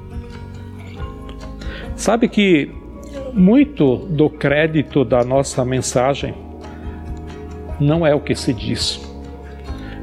Sabe 1.95 2.27
que 2.27 2.69
muito 3.33 3.97
do 3.97 4.29
crédito 4.29 5.05
da 5.05 5.23
nossa 5.23 5.63
mensagem 5.63 6.33
não 7.79 8.05
é 8.05 8.13
o 8.13 8.19
que 8.19 8.35
se 8.35 8.53
diz, 8.53 9.01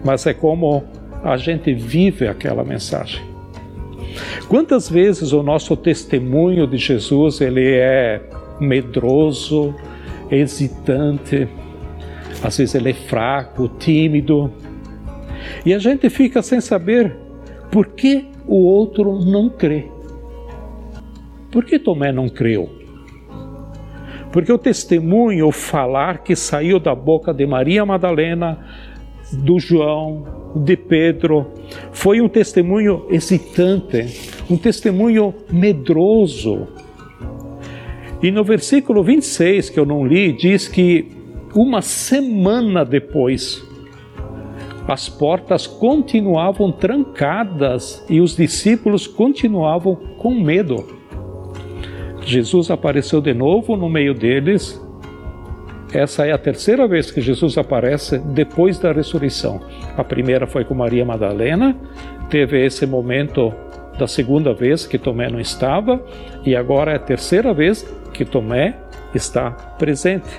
mas 0.04 0.26
é 0.26 0.34
como 0.34 0.84
a 1.22 1.36
gente 1.36 1.72
vive 1.72 2.26
aquela 2.26 2.64
mensagem. 2.64 3.22
Quantas 4.48 4.88
vezes 4.88 5.32
o 5.32 5.42
nosso 5.42 5.76
testemunho 5.76 6.66
de 6.66 6.76
Jesus 6.76 7.40
ele 7.40 7.66
é 7.66 8.20
medroso, 8.60 9.74
hesitante, 10.30 11.48
às 12.42 12.58
vezes 12.58 12.74
ele 12.74 12.90
é 12.90 12.94
fraco, 12.94 13.68
tímido, 13.78 14.52
e 15.64 15.72
a 15.72 15.78
gente 15.78 16.08
fica 16.10 16.42
sem 16.42 16.60
saber 16.60 17.16
por 17.70 17.88
que 17.88 18.26
o 18.46 18.56
outro 18.66 19.18
não 19.24 19.48
crê. 19.48 19.86
Por 21.52 21.66
que 21.66 21.78
Tomé 21.78 22.10
não 22.10 22.30
creu? 22.30 22.70
Porque 24.32 24.50
o 24.50 24.56
testemunho, 24.56 25.46
o 25.46 25.52
falar 25.52 26.22
que 26.22 26.34
saiu 26.34 26.80
da 26.80 26.94
boca 26.94 27.34
de 27.34 27.46
Maria 27.46 27.84
Madalena, 27.84 28.58
do 29.30 29.58
João, 29.58 30.54
de 30.56 30.74
Pedro, 30.78 31.46
foi 31.92 32.22
um 32.22 32.28
testemunho 32.28 33.06
hesitante, 33.10 34.30
um 34.50 34.56
testemunho 34.56 35.34
medroso. 35.50 36.68
E 38.22 38.30
no 38.30 38.42
versículo 38.42 39.04
26, 39.04 39.68
que 39.68 39.78
eu 39.78 39.84
não 39.84 40.06
li, 40.06 40.32
diz 40.32 40.66
que 40.68 41.08
uma 41.54 41.82
semana 41.82 42.82
depois, 42.82 43.62
as 44.88 45.06
portas 45.06 45.66
continuavam 45.66 46.72
trancadas 46.72 48.02
e 48.08 48.22
os 48.22 48.34
discípulos 48.34 49.06
continuavam 49.06 49.96
com 50.16 50.30
medo. 50.30 51.01
Jesus 52.24 52.70
apareceu 52.70 53.20
de 53.20 53.34
novo 53.34 53.76
no 53.76 53.88
meio 53.88 54.14
deles. 54.14 54.80
Essa 55.92 56.26
é 56.26 56.32
a 56.32 56.38
terceira 56.38 56.88
vez 56.88 57.10
que 57.10 57.20
Jesus 57.20 57.58
aparece 57.58 58.18
depois 58.18 58.78
da 58.78 58.92
ressurreição. 58.92 59.60
A 59.96 60.02
primeira 60.02 60.46
foi 60.46 60.64
com 60.64 60.74
Maria 60.74 61.04
Madalena, 61.04 61.76
teve 62.30 62.64
esse 62.64 62.86
momento 62.86 63.52
da 63.98 64.08
segunda 64.08 64.54
vez 64.54 64.86
que 64.86 64.98
Tomé 64.98 65.30
não 65.30 65.38
estava, 65.38 66.02
e 66.46 66.56
agora 66.56 66.92
é 66.92 66.96
a 66.96 66.98
terceira 66.98 67.52
vez 67.52 67.82
que 68.14 68.24
Tomé 68.24 68.74
está 69.14 69.50
presente. 69.50 70.30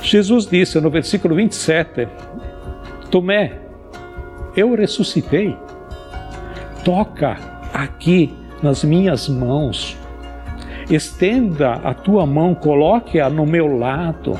Jesus 0.00 0.46
disse 0.46 0.80
no 0.80 0.90
versículo 0.90 1.34
27: 1.34 2.06
Tomé, 3.10 3.58
eu 4.56 4.72
ressuscitei, 4.76 5.56
toca 6.84 7.36
aqui 7.74 8.32
nas 8.62 8.84
minhas 8.84 9.28
mãos 9.28 9.97
Estenda 10.90 11.74
a 11.74 11.92
tua 11.92 12.24
mão, 12.24 12.54
coloque-a 12.54 13.28
no 13.28 13.44
meu 13.44 13.76
lado. 13.76 14.32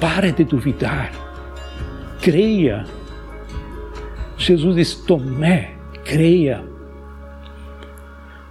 Pare 0.00 0.30
de 0.30 0.44
duvidar. 0.44 1.10
Creia. 2.22 2.84
Jesus 4.36 4.76
diz: 4.76 4.94
Tomé, 4.94 5.74
creia. 6.04 6.62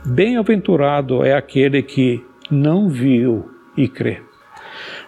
Bem-aventurado 0.05 1.23
é 1.23 1.33
aquele 1.33 1.81
que 1.81 2.23
não 2.51 2.89
viu 2.89 3.49
e 3.77 3.87
crê. 3.87 4.21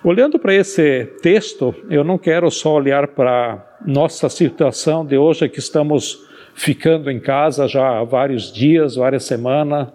Olhando 0.01 0.39
para 0.39 0.53
esse 0.53 1.05
texto, 1.21 1.75
eu 1.89 2.01
não 2.01 2.17
quero 2.17 2.49
só 2.49 2.75
olhar 2.75 3.09
para 3.09 3.77
nossa 3.85 4.29
situação 4.29 5.05
de 5.05 5.17
hoje 5.17 5.49
que 5.49 5.59
estamos 5.59 6.25
ficando 6.55 7.11
em 7.11 7.19
casa 7.19 7.67
já 7.67 7.99
há 7.99 8.03
vários 8.05 8.51
dias, 8.53 8.95
várias 8.95 9.25
semanas, 9.25 9.89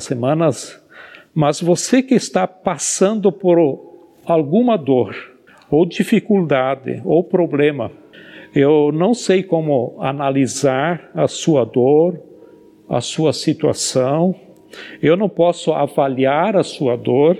semanas 0.00 0.81
mas 1.34 1.60
você 1.60 2.02
que 2.02 2.14
está 2.14 2.46
passando 2.46 3.32
por 3.32 3.58
alguma 4.24 4.76
dor, 4.76 5.16
ou 5.70 5.86
dificuldade, 5.86 7.00
ou 7.04 7.24
problema, 7.24 7.90
eu 8.54 8.92
não 8.92 9.14
sei 9.14 9.42
como 9.42 9.96
analisar 9.98 11.10
a 11.14 11.26
sua 11.26 11.64
dor, 11.64 12.20
a 12.88 13.00
sua 13.00 13.32
situação, 13.32 14.34
eu 15.02 15.16
não 15.16 15.28
posso 15.28 15.72
avaliar 15.72 16.56
a 16.56 16.62
sua 16.62 16.96
dor, 16.96 17.38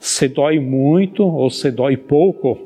se 0.00 0.28
dói 0.28 0.58
muito 0.58 1.24
ou 1.24 1.48
se 1.48 1.70
dói 1.70 1.96
pouco. 1.96 2.58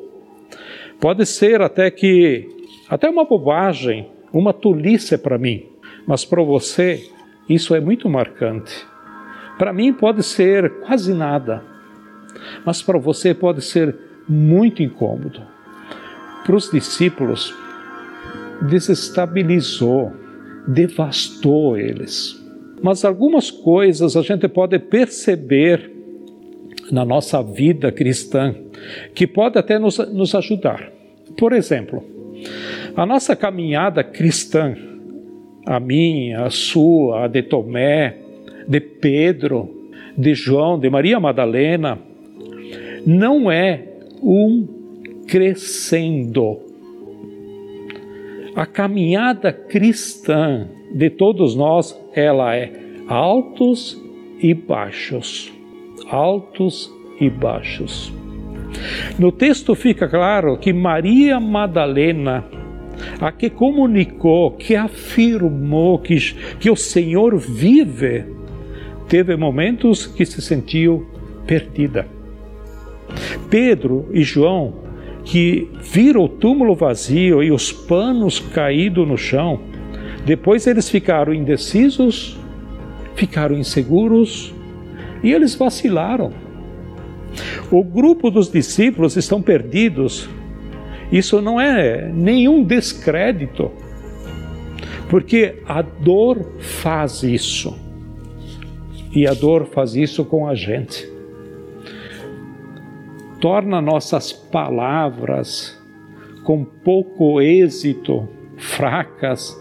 Pode 0.98 1.26
ser 1.26 1.60
até 1.60 1.90
que, 1.90 2.48
até 2.88 3.08
uma 3.08 3.24
bobagem, 3.24 4.06
uma 4.32 4.52
tolice 4.52 5.18
para 5.18 5.36
mim, 5.36 5.66
mas 6.06 6.24
para 6.24 6.42
você 6.42 7.06
isso 7.48 7.74
é 7.74 7.80
muito 7.80 8.08
marcante. 8.08 8.89
Para 9.60 9.74
mim 9.74 9.92
pode 9.92 10.22
ser 10.22 10.70
quase 10.80 11.12
nada, 11.12 11.62
mas 12.64 12.80
para 12.80 12.98
você 12.98 13.34
pode 13.34 13.60
ser 13.60 13.94
muito 14.26 14.82
incômodo. 14.82 15.42
Para 16.46 16.56
os 16.56 16.70
discípulos, 16.70 17.54
desestabilizou, 18.62 20.14
devastou 20.66 21.76
eles. 21.76 22.42
Mas 22.82 23.04
algumas 23.04 23.50
coisas 23.50 24.16
a 24.16 24.22
gente 24.22 24.48
pode 24.48 24.78
perceber 24.78 25.92
na 26.90 27.04
nossa 27.04 27.42
vida 27.42 27.92
cristã 27.92 28.54
que 29.14 29.26
pode 29.26 29.58
até 29.58 29.78
nos, 29.78 29.98
nos 29.98 30.34
ajudar. 30.34 30.90
Por 31.36 31.52
exemplo, 31.52 32.02
a 32.96 33.04
nossa 33.04 33.36
caminhada 33.36 34.02
cristã, 34.02 34.74
a 35.66 35.78
minha, 35.78 36.46
a 36.46 36.50
sua, 36.50 37.26
a 37.26 37.28
de 37.28 37.42
Tomé, 37.42 38.29
de 38.70 38.78
Pedro, 38.78 39.90
de 40.16 40.33
João, 40.33 40.78
de 40.78 40.88
Maria 40.88 41.18
Madalena, 41.18 41.98
não 43.04 43.50
é 43.50 43.83
um 44.22 44.64
crescendo. 45.26 46.61
A 48.54 48.64
caminhada 48.66 49.52
cristã 49.52 50.68
de 50.94 51.11
todos 51.11 51.56
nós, 51.56 52.00
ela 52.14 52.54
é 52.54 52.72
altos 53.09 54.00
e 54.40 54.54
baixos. 54.54 55.52
Altos 56.09 56.92
e 57.20 57.28
baixos. 57.28 58.12
No 59.18 59.33
texto 59.33 59.74
fica 59.74 60.09
claro 60.09 60.56
que 60.59 60.72
Maria 60.72 61.40
Madalena, 61.40 62.44
a 63.20 63.33
que 63.33 63.50
comunicou, 63.50 64.52
que 64.52 64.76
afirmou 64.76 65.98
que, 65.98 66.16
que 66.61 66.70
o 66.70 66.76
Senhor 66.76 67.37
vive, 67.37 68.39
teve 69.10 69.36
momentos 69.36 70.06
que 70.06 70.24
se 70.24 70.40
sentiu 70.40 71.04
perdida. 71.44 72.06
Pedro 73.50 74.08
e 74.12 74.22
João, 74.22 74.84
que 75.24 75.68
viram 75.82 76.22
o 76.22 76.28
túmulo 76.28 76.76
vazio 76.76 77.42
e 77.42 77.50
os 77.50 77.72
panos 77.72 78.38
caídos 78.38 79.06
no 79.06 79.18
chão, 79.18 79.60
depois 80.24 80.64
eles 80.68 80.88
ficaram 80.88 81.34
indecisos, 81.34 82.38
ficaram 83.16 83.58
inseguros 83.58 84.54
e 85.24 85.32
eles 85.32 85.56
vacilaram. 85.56 86.32
O 87.68 87.82
grupo 87.82 88.30
dos 88.30 88.48
discípulos 88.48 89.16
estão 89.16 89.42
perdidos. 89.42 90.30
Isso 91.10 91.42
não 91.42 91.60
é 91.60 92.08
nenhum 92.12 92.62
descrédito, 92.62 93.72
porque 95.08 95.56
a 95.66 95.82
dor 95.82 96.52
faz 96.60 97.24
isso. 97.24 97.89
E 99.12 99.26
a 99.26 99.34
dor 99.34 99.66
faz 99.66 99.94
isso 99.96 100.24
com 100.24 100.46
a 100.46 100.54
gente. 100.54 101.10
Torna 103.40 103.80
nossas 103.80 104.32
palavras 104.32 105.78
com 106.44 106.64
pouco 106.64 107.40
êxito, 107.40 108.28
fracas, 108.56 109.56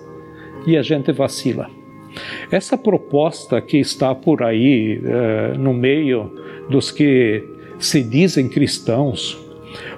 e 0.67 0.77
a 0.77 0.81
gente 0.81 1.11
vacila. 1.11 1.69
Essa 2.51 2.77
proposta 2.77 3.61
que 3.61 3.77
está 3.77 4.13
por 4.13 4.43
aí 4.43 4.99
uh, 4.99 5.57
no 5.57 5.73
meio 5.73 6.31
dos 6.69 6.91
que 6.91 7.43
se 7.77 8.03
dizem 8.03 8.49
cristãos, 8.49 9.37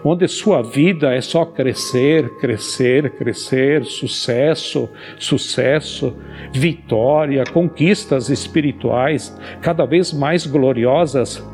onde 0.03 0.27
sua 0.27 0.61
vida 0.61 1.13
é 1.13 1.21
só 1.21 1.45
crescer, 1.45 2.29
crescer, 2.37 3.11
crescer, 3.11 3.85
sucesso, 3.85 4.89
sucesso, 5.17 6.15
vitória, 6.53 7.43
conquistas 7.51 8.29
espirituais 8.29 9.37
cada 9.61 9.85
vez 9.85 10.11
mais 10.13 10.45
gloriosas. 10.45 11.45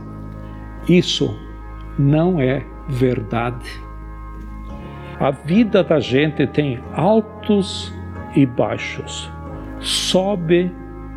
Isso 0.88 1.38
não 1.98 2.40
é 2.40 2.64
verdade. 2.88 3.70
A 5.20 5.32
vida 5.32 5.84
da 5.84 6.00
gente 6.00 6.46
tem 6.48 6.80
altos 6.94 7.94
e 8.36 8.46
baixos, 8.46 9.32
sobe 9.80 10.72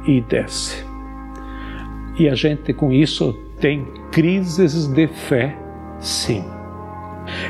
e 0.06 0.20
desce. 0.22 0.84
E 2.18 2.28
a 2.28 2.34
gente 2.34 2.72
com 2.72 2.92
isso 2.92 3.32
tem 3.60 3.86
crises 4.10 4.86
de 4.86 5.06
fé, 5.06 5.56
sim. 5.98 6.59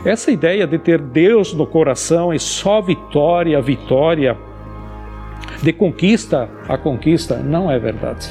Essa 0.05 0.31
ideia 0.31 0.67
de 0.67 0.79
ter 0.79 1.01
Deus 1.01 1.53
no 1.53 1.67
coração 1.67 2.33
e 2.33 2.39
só 2.39 2.81
vitória, 2.81 3.61
vitória, 3.61 4.37
de 5.63 5.73
conquista 5.73 6.49
a 6.69 6.79
conquista, 6.79 7.37
não 7.37 7.71
é 7.71 7.79
verdade. 7.79 8.29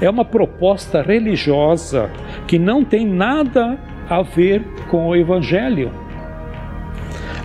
É 0.00 0.08
uma 0.08 0.24
proposta 0.24 1.02
religiosa 1.02 2.10
que 2.46 2.58
não 2.58 2.84
tem 2.84 3.06
nada 3.06 3.78
a 4.08 4.22
ver 4.22 4.64
com 4.88 5.08
o 5.08 5.16
Evangelho. 5.16 5.90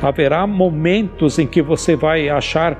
Haverá 0.01 0.45
momentos 0.45 1.39
em 1.39 1.47
que 1.47 1.61
você 1.61 1.95
vai 1.95 2.27
achar 2.27 2.77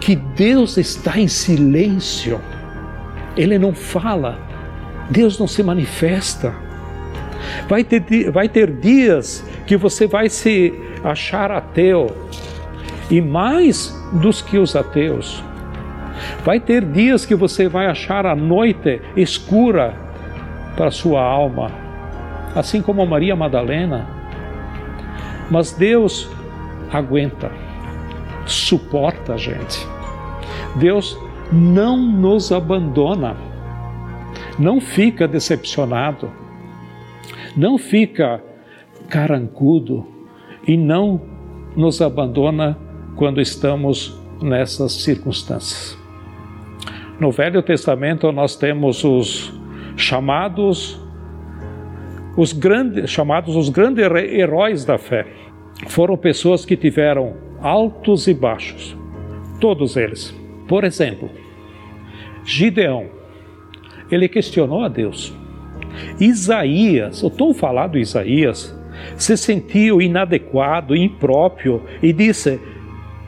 que 0.00 0.14
Deus 0.14 0.76
está 0.76 1.18
em 1.18 1.28
silêncio, 1.28 2.40
Ele 3.36 3.58
não 3.58 3.74
fala, 3.74 4.38
Deus 5.10 5.38
não 5.38 5.46
se 5.46 5.62
manifesta. 5.62 6.54
Vai 7.68 7.84
ter, 7.84 8.30
vai 8.30 8.48
ter 8.48 8.70
dias 8.70 9.44
que 9.66 9.76
você 9.76 10.06
vai 10.06 10.28
se 10.28 10.72
achar 11.02 11.50
ateu, 11.50 12.14
e 13.10 13.20
mais 13.20 13.94
dos 14.12 14.40
que 14.40 14.58
os 14.58 14.74
ateus. 14.74 15.42
Vai 16.44 16.60
ter 16.60 16.84
dias 16.84 17.26
que 17.26 17.34
você 17.34 17.68
vai 17.68 17.86
achar 17.86 18.26
a 18.26 18.34
noite 18.34 19.00
escura 19.16 19.94
para 20.76 20.90
sua 20.90 21.22
alma, 21.22 21.70
assim 22.54 22.80
como 22.80 23.04
Maria 23.06 23.36
Madalena. 23.36 24.06
Mas 25.50 25.72
Deus 25.72 26.30
aguenta, 26.90 27.50
suporta 28.46 29.34
a 29.34 29.36
gente. 29.36 29.86
Deus 30.76 31.18
não 31.52 31.96
nos 31.98 32.50
abandona, 32.52 33.36
não 34.58 34.80
fica 34.80 35.28
decepcionado, 35.28 36.30
não 37.56 37.78
fica 37.78 38.42
carancudo 39.08 40.06
e 40.66 40.76
não 40.76 41.20
nos 41.76 42.00
abandona 42.00 42.78
quando 43.16 43.40
estamos 43.40 44.18
nessas 44.42 44.92
circunstâncias. 44.92 45.98
No 47.18 47.30
Velho 47.30 47.62
Testamento 47.62 48.30
nós 48.32 48.56
temos 48.56 49.04
os 49.04 49.52
chamados 49.96 51.00
os 52.36 52.52
grandes 52.52 53.08
chamados 53.10 53.54
os 53.54 53.68
grandes 53.68 54.04
heróis 54.04 54.84
da 54.84 54.98
fé. 54.98 55.26
Foram 55.86 56.16
pessoas 56.16 56.64
que 56.64 56.76
tiveram 56.76 57.34
altos 57.60 58.26
e 58.26 58.34
baixos, 58.34 58.96
todos 59.60 59.96
eles. 59.96 60.34
Por 60.66 60.82
exemplo, 60.82 61.30
Gideão, 62.44 63.06
ele 64.10 64.28
questionou 64.28 64.82
a 64.82 64.88
Deus. 64.88 65.34
Isaías, 66.20 67.22
o 67.22 67.30
tão 67.30 67.52
falado 67.52 67.98
Isaías, 67.98 68.74
se 69.16 69.36
sentiu 69.36 70.00
inadequado, 70.00 70.96
impróprio 70.96 71.82
e 72.02 72.12
disse: 72.12 72.60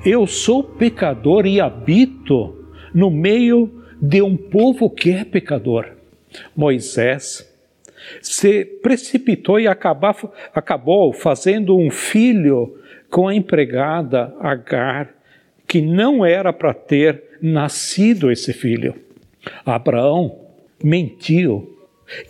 Eu 0.04 0.26
sou 0.26 0.62
pecador 0.62 1.46
e 1.46 1.60
habito 1.60 2.66
no 2.94 3.10
meio 3.10 3.82
de 4.00 4.22
um 4.22 4.36
povo 4.36 4.88
que 4.90 5.10
é 5.10 5.24
pecador. 5.24 5.86
Moisés 6.56 7.52
se 8.20 8.64
precipitou 8.64 9.58
e 9.58 9.66
acabou 9.66 11.12
fazendo 11.12 11.76
um 11.76 11.90
filho 11.90 12.78
com 13.10 13.28
a 13.28 13.34
empregada 13.34 14.34
Agar, 14.40 15.14
que 15.66 15.80
não 15.80 16.24
era 16.24 16.52
para 16.52 16.72
ter 16.72 17.22
nascido 17.40 18.30
esse 18.30 18.52
filho. 18.52 18.94
Abraão 19.64 20.40
mentiu, 20.82 21.75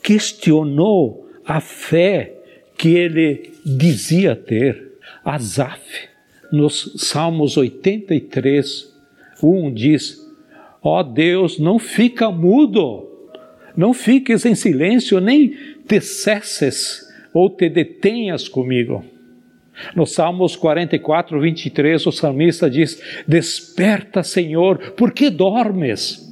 questionou 0.03 1.29
a 1.45 1.61
fé 1.61 2.35
que 2.77 2.95
ele 2.95 3.53
dizia 3.65 4.35
ter. 4.35 4.87
Asaf, 5.25 6.09
nos 6.53 6.93
Salmos 6.97 7.57
83, 7.57 8.95
1 9.43 9.75
diz: 9.75 10.25
Ó 10.83 11.01
oh 11.01 11.03
Deus, 11.03 11.59
não 11.59 11.79
fica 11.79 12.31
mudo, 12.31 13.09
não 13.77 13.93
fiques 13.93 14.45
em 14.45 14.55
silêncio, 14.55 15.21
nem 15.21 15.57
te 15.87 16.01
cesses 16.01 17.07
ou 17.33 17.51
te 17.51 17.69
detenhas 17.69 18.49
comigo. 18.49 19.05
No 19.95 20.07
Salmos 20.07 20.57
44, 20.57 21.41
23, 21.41 22.07
o 22.07 22.13
salmista 22.13 22.71
diz: 22.71 23.01
Desperta, 23.27 24.23
Senhor, 24.23 24.93
por 24.93 25.13
que 25.13 25.29
dormes? 25.29 26.25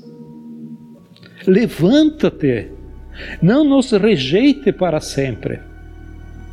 Levanta-te, 1.46 2.68
não 3.40 3.64
nos 3.64 3.90
rejeite 3.92 4.72
para 4.72 5.00
sempre. 5.00 5.60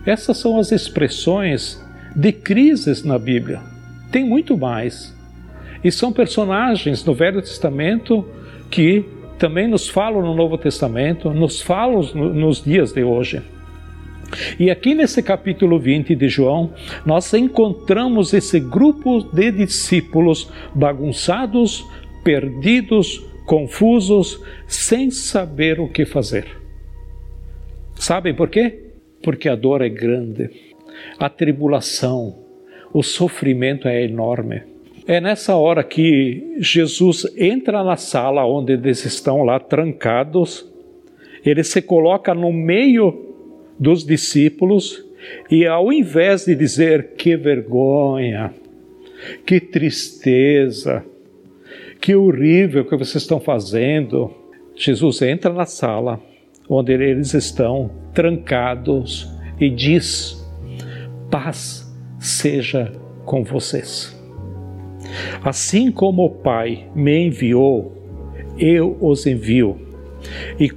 Essas 0.06 0.38
são 0.38 0.60
as 0.60 0.72
expressões 0.72 1.84
de 2.16 2.32
crises 2.32 3.04
na 3.04 3.18
Bíblia. 3.18 3.62
Tem 4.12 4.26
muito 4.26 4.58
mais. 4.58 5.16
E 5.84 5.92
são 5.92 6.12
personagens 6.12 7.04
do 7.04 7.14
Velho 7.14 7.42
Testamento 7.42 8.26
que 8.70 9.06
também 9.38 9.68
nos 9.68 9.90
falam 9.90 10.22
no 10.22 10.36
Novo 10.36 10.58
Testamento, 10.58 11.32
nos 11.32 11.62
falam 11.62 12.02
nos 12.14 12.64
dias 12.64 12.92
de 12.92 13.04
hoje. 13.04 13.42
E 14.60 14.70
aqui 14.70 14.94
nesse 14.94 15.22
capítulo 15.22 15.80
20 15.80 16.16
de 16.16 16.30
João, 16.30 16.72
nós 17.06 17.34
encontramos 17.34 18.34
esse 18.34 18.60
grupo 18.60 19.24
de 19.34 19.52
discípulos 19.52 20.50
bagunçados, 20.74 21.86
perdidos, 22.24 23.22
confusos, 23.46 24.42
sem 24.68 25.12
saber 25.12 25.80
o 25.80 25.88
que 25.88 26.06
fazer. 26.06 26.46
Sabem 27.96 28.34
por 28.34 28.50
quê? 28.50 28.92
porque 29.22 29.48
a 29.48 29.56
dor 29.56 29.82
é 29.82 29.90
grande, 29.90 30.50
a 31.18 31.30
tribulação, 31.30 32.36
o 32.94 33.04
sofrimento 33.04 33.88
é 33.88 34.04
enorme. 34.04 34.64
É 35.08 35.20
nessa 35.20 35.56
hora 35.56 35.84
que 35.84 36.56
Jesus 36.60 37.26
entra 37.38 37.84
na 37.84 37.96
sala 37.96 38.46
onde 38.46 38.74
eles 38.74 39.06
estão 39.06 39.44
lá 39.44 39.60
trancados, 39.60 40.70
ele 41.46 41.64
se 41.64 41.82
coloca 41.82 42.34
no 42.34 42.52
meio 42.52 43.36
dos 43.80 44.06
discípulos 44.06 45.04
e, 45.50 45.66
ao 45.66 45.92
invés 45.92 46.46
de 46.46 46.56
dizer 46.56 47.14
que 47.16 47.36
vergonha, 47.36 48.54
que 49.46 49.60
tristeza, 49.60 51.04
que 52.02 52.16
horrível 52.16 52.84
que 52.84 52.98
vocês 52.98 53.22
estão 53.22 53.40
fazendo, 53.40 54.34
Jesus 54.76 55.22
entra 55.22 55.54
na 55.54 55.68
sala 55.68 56.20
onde 56.68 56.94
eles 56.94 57.36
estão 57.36 57.92
trancados 58.12 59.32
e 59.60 59.70
diz: 59.70 60.44
Paz 61.30 61.88
seja 62.20 62.92
com 63.24 63.44
vocês. 63.44 64.20
Assim 65.44 65.92
como 65.92 66.26
o 66.26 66.30
Pai 66.30 66.90
me 66.96 67.28
enviou, 67.28 67.94
eu 68.58 68.98
os 69.00 69.28
envio. 69.28 69.80
E, 70.60 70.72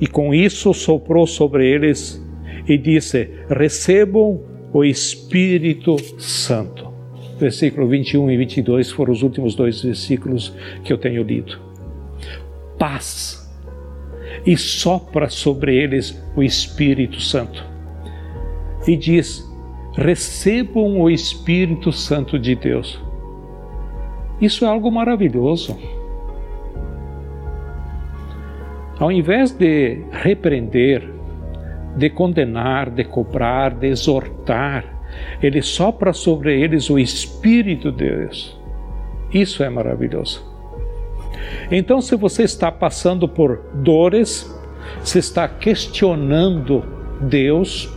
e 0.00 0.06
com 0.06 0.32
isso 0.32 0.72
soprou 0.72 1.26
sobre 1.26 1.66
eles 1.70 2.24
e 2.66 2.78
disse: 2.78 3.28
Recebam 3.50 4.40
o 4.72 4.82
Espírito 4.82 5.96
Santo. 6.18 6.89
Versículo 7.40 7.88
21 7.88 8.30
e 8.30 8.36
22 8.36 8.90
foram 8.90 9.12
os 9.12 9.22
últimos 9.22 9.54
dois 9.54 9.82
versículos 9.82 10.54
que 10.84 10.92
eu 10.92 10.98
tenho 10.98 11.22
lido. 11.22 11.58
Paz 12.78 13.50
e 14.44 14.56
sopra 14.58 15.30
sobre 15.30 15.74
eles 15.74 16.22
o 16.36 16.42
Espírito 16.42 17.18
Santo. 17.18 17.64
E 18.86 18.94
diz: 18.94 19.42
recebam 19.94 21.00
o 21.00 21.08
Espírito 21.08 21.90
Santo 21.90 22.38
de 22.38 22.54
Deus. 22.54 23.00
Isso 24.38 24.66
é 24.66 24.68
algo 24.68 24.90
maravilhoso. 24.90 25.78
Ao 28.98 29.10
invés 29.10 29.50
de 29.50 30.02
repreender, 30.10 31.10
de 31.96 32.10
condenar, 32.10 32.90
de 32.90 33.04
cobrar, 33.04 33.74
de 33.74 33.86
exortar, 33.86 34.99
ele 35.42 35.62
sopra 35.62 36.12
sobre 36.12 36.60
eles 36.60 36.90
o 36.90 36.98
Espírito 36.98 37.90
de 37.90 38.04
Deus. 38.04 38.58
Isso 39.32 39.62
é 39.62 39.70
maravilhoso. 39.70 40.44
Então, 41.70 42.00
se 42.00 42.16
você 42.16 42.42
está 42.42 42.70
passando 42.70 43.28
por 43.28 43.60
dores, 43.74 44.52
se 45.02 45.18
está 45.18 45.48
questionando 45.48 46.84
Deus, 47.20 47.88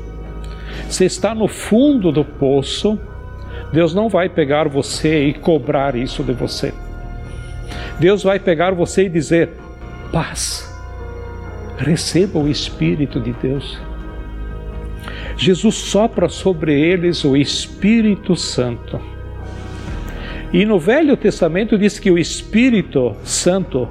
se 0.90 1.06
está 1.06 1.34
no 1.34 1.48
fundo 1.48 2.12
do 2.12 2.24
poço, 2.24 3.00
Deus 3.72 3.94
não 3.94 4.10
vai 4.10 4.30
pegar 4.30 4.68
você 4.68 5.26
e 5.26 5.34
cobrar 5.34 5.96
isso 5.96 6.24
de 6.24 6.34
você. 6.34 6.74
Deus 8.00 8.24
vai 8.24 8.40
pegar 8.40 8.74
você 8.74 9.06
e 9.06 9.10
dizer: 9.10 9.50
paz, 10.12 10.72
receba 11.78 12.40
o 12.40 12.48
Espírito 12.48 13.20
de 13.20 13.34
Deus. 13.34 13.80
Jesus 15.36 15.76
sopra 15.76 16.30
sobre 16.30 16.80
eles 16.80 17.24
o 17.24 17.36
Espírito 17.36 18.36
Santo 18.36 19.14
e 20.54 20.66
no 20.66 20.78
Velho 20.78 21.18
Testamento 21.18 21.80
diz 21.80 21.98
que 21.98 22.12
o 22.12 22.18
Espírito 22.18 23.16
Santo 23.24 23.90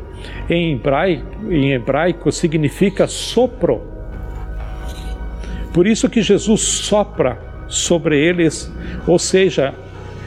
em 0.49 0.75
hebraico, 0.75 1.53
em 1.53 1.73
hebraico 1.73 2.31
significa 2.31 3.09
sopro. 3.09 3.83
Por 5.75 5.89
isso 5.89 6.09
que 6.09 6.23
Jesus 6.23 6.61
sopra 6.61 7.37
sobre 7.67 8.17
eles, 8.17 8.73
ou 9.09 9.19
seja, 9.19 9.75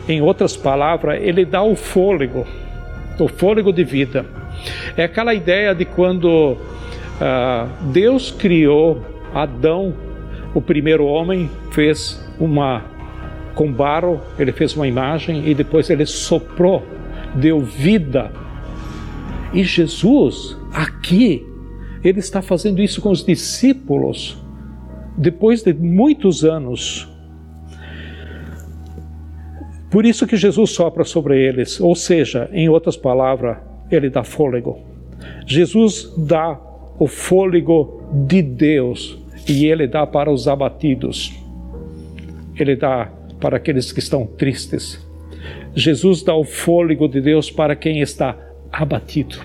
em 0.10 0.22
outras 0.22 0.58
palavras, 0.58 1.22
ele 1.24 1.46
dá 1.46 1.64
o 1.64 1.74
fôlego, 1.74 2.46
o 3.18 3.28
fôlego 3.30 3.72
de 3.72 3.86
vida. 3.86 4.26
É 4.98 5.06
aquela 5.06 5.34
ideia 5.34 5.74
de 5.74 5.86
quando 5.86 6.58
ah, 7.22 7.70
Deus 7.94 8.30
criou 8.30 9.02
Adão, 9.34 9.94
o 10.56 10.62
primeiro 10.62 11.06
homem, 11.06 11.50
fez 11.72 12.18
uma 12.40 12.86
com 13.54 13.72
barro, 13.72 14.22
ele 14.40 14.54
fez 14.54 14.74
uma 14.74 14.88
imagem 14.88 15.48
e 15.48 15.54
depois 15.54 15.90
ele 15.90 16.06
soprou, 16.06 16.82
deu 17.36 17.60
vida. 17.60 18.32
E 19.54 19.64
Jesus, 19.64 20.58
aqui, 20.74 21.46
ele 22.04 22.20
está 22.20 22.42
fazendo 22.42 22.82
isso 22.82 23.02
com 23.02 23.12
os 23.12 23.24
discípulos, 23.24 24.42
depois 25.18 25.62
de 25.62 25.74
muitos 25.74 26.46
anos. 26.46 27.10
Por 29.92 30.06
isso 30.06 30.26
que 30.26 30.38
Jesus 30.38 30.72
sopra 30.72 31.04
sobre 31.04 31.38
eles, 31.38 31.80
ou 31.82 31.96
seja, 31.96 32.50
em 32.54 32.70
outras 32.70 32.96
palavras, 32.96 33.58
ele 33.92 34.10
dá 34.10 34.24
fôlego. 34.24 34.80
Jesus 35.46 36.14
dá 36.18 36.60
o 36.98 37.08
fôlego 37.08 38.02
de 38.28 38.42
Deus 38.42 39.25
e 39.48 39.66
ele 39.66 39.88
dá 39.88 40.06
para 40.06 40.32
os 40.32 40.48
abatidos. 40.48 41.34
Ele 42.58 42.76
dá 42.76 43.10
para 43.40 43.58
aqueles 43.58 43.92
que 43.92 44.00
estão 44.00 44.26
tristes. 44.26 45.00
Jesus 45.76 46.24
dá 46.24 46.34
o 46.34 46.44
fôlego 46.44 47.08
de 47.08 47.22
Deus 47.22 47.52
para 47.52 47.76
quem 47.76 48.02
está 48.02 48.36
abatido. 48.72 49.38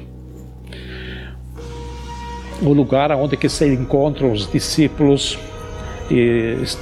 O 2.62 2.72
lugar 2.72 3.10
onde 3.12 3.36
que 3.36 3.48
se 3.48 3.66
encontram 3.66 4.32
os 4.32 4.50
discípulos 4.50 5.38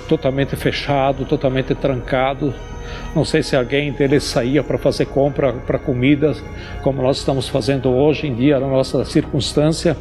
totalmente 0.08 0.56
fechado, 0.56 1.24
totalmente 1.24 1.74
trancado. 1.74 2.54
Não 3.14 3.24
sei 3.24 3.42
se 3.42 3.54
alguém 3.54 3.92
deles 3.92 4.24
saía 4.24 4.62
para 4.62 4.78
fazer 4.78 5.06
compra 5.06 5.52
para 5.52 5.78
comida, 5.78 6.34
como 6.82 7.02
nós 7.02 7.18
estamos 7.18 7.48
fazendo 7.48 7.90
hoje 7.90 8.26
em 8.26 8.34
dia 8.34 8.58
na 8.58 8.66
nossa 8.66 9.04
circunstância. 9.04 9.96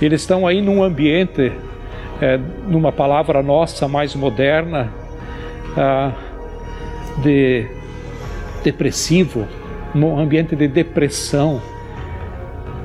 Eles 0.00 0.20
estão 0.20 0.46
aí 0.46 0.60
num 0.60 0.82
ambiente, 0.82 1.52
é, 2.20 2.38
numa 2.66 2.92
palavra 2.92 3.42
nossa 3.42 3.86
mais 3.86 4.14
moderna, 4.14 4.92
ah, 5.76 6.12
de 7.22 7.66
depressivo, 8.64 9.46
num 9.94 10.18
ambiente 10.18 10.56
de 10.56 10.68
depressão. 10.68 11.60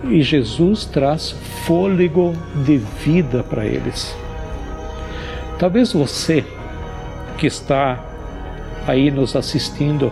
E 0.09 0.21
Jesus 0.21 0.85
traz 0.85 1.31
fôlego 1.65 2.33
de 2.65 2.77
vida 2.77 3.43
para 3.43 3.65
eles. 3.65 4.15
Talvez 5.59 5.93
você 5.93 6.43
que 7.37 7.45
está 7.45 8.03
aí 8.87 9.11
nos 9.11 9.35
assistindo 9.35 10.11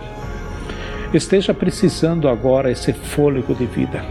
esteja 1.12 1.52
precisando 1.52 2.28
agora 2.28 2.70
esse 2.70 2.92
fôlego 2.92 3.52
de 3.52 3.66
vida, 3.66 4.04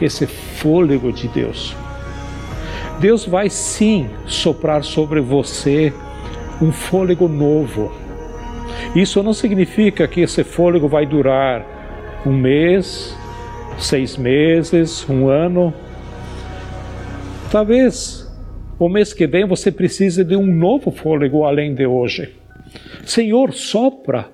esse 0.00 0.26
fôlego 0.26 1.12
de 1.12 1.28
Deus. 1.28 1.76
Deus 3.00 3.26
vai 3.26 3.50
sim 3.50 4.08
soprar 4.26 4.84
sobre 4.84 5.20
você 5.20 5.92
um 6.60 6.70
fôlego 6.70 7.28
novo. 7.28 7.92
Isso 8.94 9.22
não 9.22 9.32
significa 9.32 10.06
que 10.06 10.20
esse 10.20 10.44
fôlego 10.44 10.88
vai 10.88 11.06
durar 11.06 12.22
um 12.24 12.32
mês, 12.32 13.16
seis 13.78 14.16
meses, 14.16 15.08
um 15.08 15.28
ano. 15.28 15.74
Talvez 17.50 18.30
o 18.78 18.88
mês 18.88 19.12
que 19.12 19.26
vem 19.26 19.46
você 19.46 19.70
precisa 19.70 20.24
de 20.24 20.36
um 20.36 20.46
novo 20.46 20.90
fôlego 20.90 21.44
além 21.44 21.74
de 21.74 21.86
hoje. 21.86 22.34
Senhor, 23.04 23.52
sopra 23.52 24.28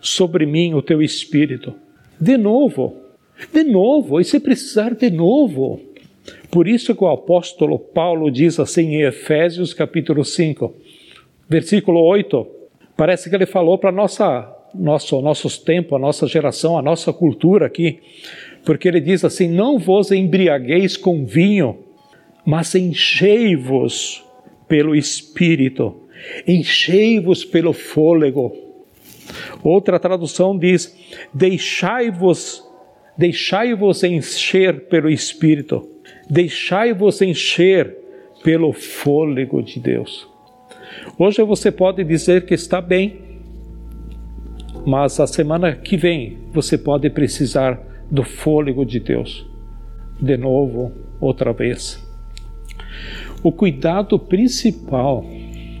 sobre 0.00 0.46
mim 0.46 0.74
o 0.74 0.82
teu 0.82 1.02
espírito. 1.02 1.74
De 2.20 2.36
novo, 2.36 2.96
de 3.52 3.64
novo, 3.64 4.20
e 4.20 4.24
se 4.24 4.38
precisar 4.38 4.94
de 4.94 5.10
novo. 5.10 5.80
Por 6.54 6.68
isso 6.68 6.94
que 6.94 7.02
o 7.02 7.08
apóstolo 7.08 7.80
Paulo 7.80 8.30
diz 8.30 8.60
assim 8.60 8.94
em 8.94 9.02
Efésios 9.02 9.74
capítulo 9.74 10.24
5, 10.24 10.72
versículo 11.48 12.00
8. 12.00 12.46
Parece 12.96 13.28
que 13.28 13.34
ele 13.34 13.44
falou 13.44 13.76
para 13.76 13.90
nossa 13.90 14.56
nosso 14.72 15.20
nossos 15.20 15.58
tempos, 15.58 15.96
a 15.96 15.98
nossa 15.98 16.28
geração, 16.28 16.78
a 16.78 16.82
nossa 16.82 17.12
cultura 17.12 17.66
aqui, 17.66 17.98
porque 18.64 18.86
ele 18.86 19.00
diz 19.00 19.24
assim: 19.24 19.48
"Não 19.48 19.80
vos 19.80 20.12
embriagueis 20.12 20.96
com 20.96 21.26
vinho, 21.26 21.76
mas 22.46 22.72
enchei-vos 22.76 24.24
pelo 24.68 24.94
Espírito, 24.94 26.02
enchei-vos 26.46 27.44
pelo 27.44 27.72
fôlego. 27.72 28.56
Outra 29.60 29.98
tradução 29.98 30.56
diz: 30.56 30.96
deixai-vos, 31.34 32.62
deixai-vos 33.16 34.02
encher 34.02 34.88
pelo 34.88 35.08
Espírito, 35.08 35.88
deixai-vos 36.28 37.22
encher 37.22 37.96
pelo 38.42 38.72
fôlego 38.72 39.62
de 39.62 39.80
Deus. 39.80 40.28
Hoje 41.18 41.42
você 41.42 41.70
pode 41.70 42.04
dizer 42.04 42.44
que 42.44 42.54
está 42.54 42.80
bem, 42.80 43.20
mas 44.86 45.18
a 45.18 45.26
semana 45.26 45.74
que 45.74 45.96
vem 45.96 46.38
você 46.52 46.76
pode 46.76 47.08
precisar 47.10 47.80
do 48.10 48.22
fôlego 48.22 48.84
de 48.84 49.00
Deus. 49.00 49.46
De 50.20 50.36
novo, 50.36 50.92
outra 51.20 51.52
vez. 51.52 52.02
O 53.42 53.50
cuidado 53.50 54.18
principal 54.18 55.24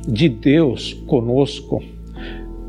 de 0.06 0.28
Deus 0.28 0.92
conosco 1.06 1.82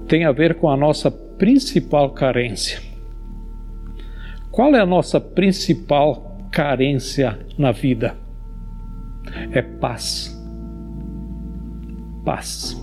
tem 0.08 0.23
a 0.25 0.32
ver 0.32 0.56
com 0.56 0.69
a 0.69 0.78
nossa 0.78 1.10
principal 1.10 2.12
carência. 2.12 2.94
Qual 4.56 4.74
é 4.74 4.80
a 4.80 4.86
nossa 4.86 5.20
principal 5.20 6.39
carência 6.52 7.38
na 7.58 7.72
vida? 7.72 8.15
É 9.52 9.62
paz. 9.62 10.34
Paz. 12.24 12.82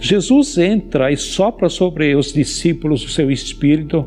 Jesus 0.00 0.58
entra 0.58 1.12
e 1.12 1.16
sopra 1.16 1.68
sobre 1.68 2.14
os 2.14 2.32
discípulos 2.32 3.04
o 3.04 3.08
seu 3.08 3.30
espírito. 3.30 4.06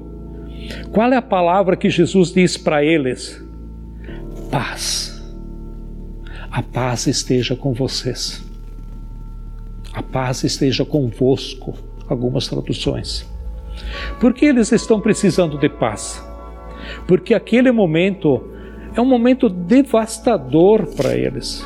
Qual 0.92 1.12
é 1.12 1.16
a 1.16 1.22
palavra 1.22 1.78
que 1.78 1.90
Jesus 1.90 2.32
diz 2.32 2.58
para 2.58 2.84
eles? 2.84 3.42
Paz 4.52 5.12
a 6.52 6.62
paz 6.62 7.08
esteja 7.08 7.56
com 7.56 7.72
vocês. 7.72 8.44
A 9.94 10.04
paz 10.04 10.44
esteja 10.44 10.84
convosco, 10.84 11.74
algumas 12.10 12.50
traduções. 12.50 13.26
Por 14.20 14.34
que 14.34 14.46
eles 14.46 14.72
estão 14.72 15.00
precisando 15.00 15.58
de 15.58 15.70
paz? 15.70 16.26
Porque 17.08 17.34
aquele 17.34 17.72
momento 17.72 18.44
é 18.96 19.02
um 19.02 19.06
momento 19.06 19.50
devastador 19.50 20.88
para 20.96 21.16
eles. 21.16 21.66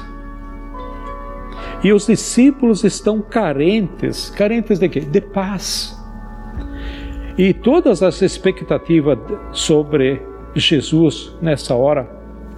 E 1.84 1.92
os 1.92 2.08
discípulos 2.08 2.84
estão 2.84 3.22
carentes, 3.22 4.30
carentes 4.30 4.80
de 4.80 4.90
quê? 4.90 5.00
De 5.02 5.22
paz. 5.22 5.96
E 7.38 7.54
todas 7.54 8.02
as 8.02 8.22
expectativas 8.22 9.20
sobre 9.52 10.22
Jesus 10.56 11.36
nessa 11.42 11.76
hora 11.76 12.10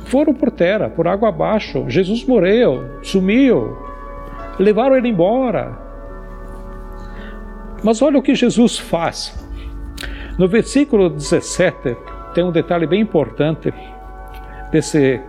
foram 0.06 0.34
por 0.34 0.51
terra, 0.51 0.89
por 0.89 1.08
água 1.08 1.30
abaixo. 1.30 1.86
Jesus 1.89 2.23
morreu, 2.25 2.99
sumiu, 3.01 3.77
levaram 4.60 4.95
ele 4.95 5.10
embora. 5.10 5.77
Mas 7.84 8.01
olha 8.01 8.19
o 8.19 8.21
que 8.21 8.36
Jesus 8.36 8.77
faz. 8.77 9.46
No 10.38 10.47
versículo 10.47 11.10
17, 11.10 11.95
tem 12.34 12.43
um 12.43 12.52
detalhe 12.52 12.86
bem 12.86 13.02
importante 13.02 13.73
desse 14.71 15.19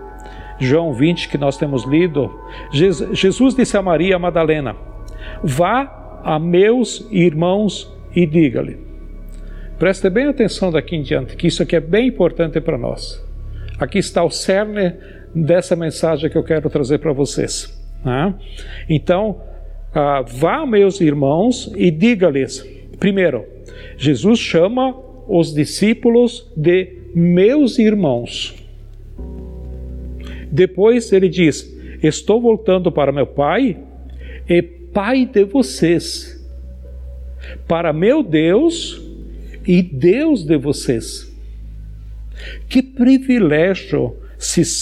João 0.59 0.93
20 0.93 1.29
que 1.29 1.39
nós 1.39 1.57
temos 1.57 1.85
lido. 1.87 2.31
Jesus 2.71 3.55
disse 3.55 3.77
a 3.77 3.83
Maria 3.83 4.19
Madalena: 4.19 4.77
Vá 5.43 6.21
a 6.23 6.39
meus 6.39 7.07
irmãos 7.11 7.91
e 8.15 8.27
diga-lhe. 8.27 8.77
Preste 9.79 10.11
bem 10.11 10.27
atenção 10.27 10.71
daqui 10.71 10.97
em 10.97 11.03
diante, 11.03 11.37
que 11.37 11.47
isso 11.47 11.63
aqui 11.63 11.77
é 11.77 11.81
bem 11.81 12.09
importante 12.09 12.61
para 12.61 12.77
nós. 12.77 13.25
Aqui 13.79 13.99
está 13.99 14.25
o 14.25 14.31
cerne 14.31 14.95
dessa 15.35 15.77
mensagem 15.77 16.29
que 16.29 16.37
eu 16.37 16.43
quero 16.43 16.69
trazer 16.69 16.99
para 16.99 17.13
vocês. 17.13 17.73
Né? 18.05 18.35
Então, 18.91 19.41
ah, 19.95 20.23
vá, 20.27 20.67
meus 20.67 21.01
irmãos, 21.01 21.73
e 21.77 21.91
diga-lhes: 21.91 22.61
primeiro, 22.99 23.47
Jesus 23.97 24.39
chama 24.39 24.95
os 25.27 25.53
discípulos 25.53 26.51
de 26.57 26.93
meus 27.15 27.79
irmãos. 27.79 28.55
Depois 30.51 31.13
ele 31.13 31.29
diz: 31.29 31.77
Estou 32.03 32.41
voltando 32.41 32.91
para 32.91 33.13
meu 33.13 33.27
Pai 33.27 33.77
e 34.49 34.63
Pai 34.63 35.27
de 35.27 35.45
vocês, 35.45 36.43
para 37.67 37.93
meu 37.93 38.23
Deus 38.23 39.01
e 39.67 39.83
Deus 39.83 40.45
de 40.45 40.57
vocês. 40.57 41.31
Que 42.69 42.83
privilégio 42.83 44.17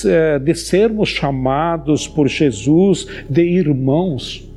eh, 0.04 0.38
de 0.38 0.54
sermos 0.54 1.08
chamados 1.08 2.06
por 2.06 2.28
Jesus 2.28 3.06
de 3.28 3.42
irmãos, 3.42 4.48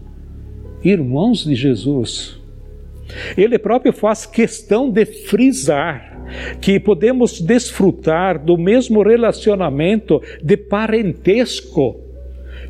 irmãos 0.83 1.45
de 1.45 1.55
Jesus. 1.55 2.38
Ele 3.37 3.57
próprio 3.57 3.91
faz 3.91 4.25
questão 4.25 4.89
de 4.89 5.05
frisar 5.05 6.19
que 6.61 6.79
podemos 6.79 7.41
desfrutar 7.41 8.43
do 8.43 8.57
mesmo 8.57 9.01
relacionamento 9.01 10.21
de 10.43 10.55
parentesco 10.55 11.99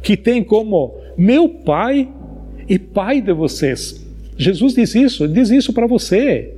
que 0.01 0.15
tem 0.15 0.43
como 0.43 0.95
meu 1.17 1.49
pai 1.49 2.07
e 2.67 2.79
pai 2.79 3.21
de 3.21 3.33
vocês. 3.33 4.05
Jesus 4.37 4.73
diz 4.73 4.95
isso, 4.95 5.27
diz 5.27 5.49
isso 5.49 5.73
para 5.73 5.87
você, 5.87 6.53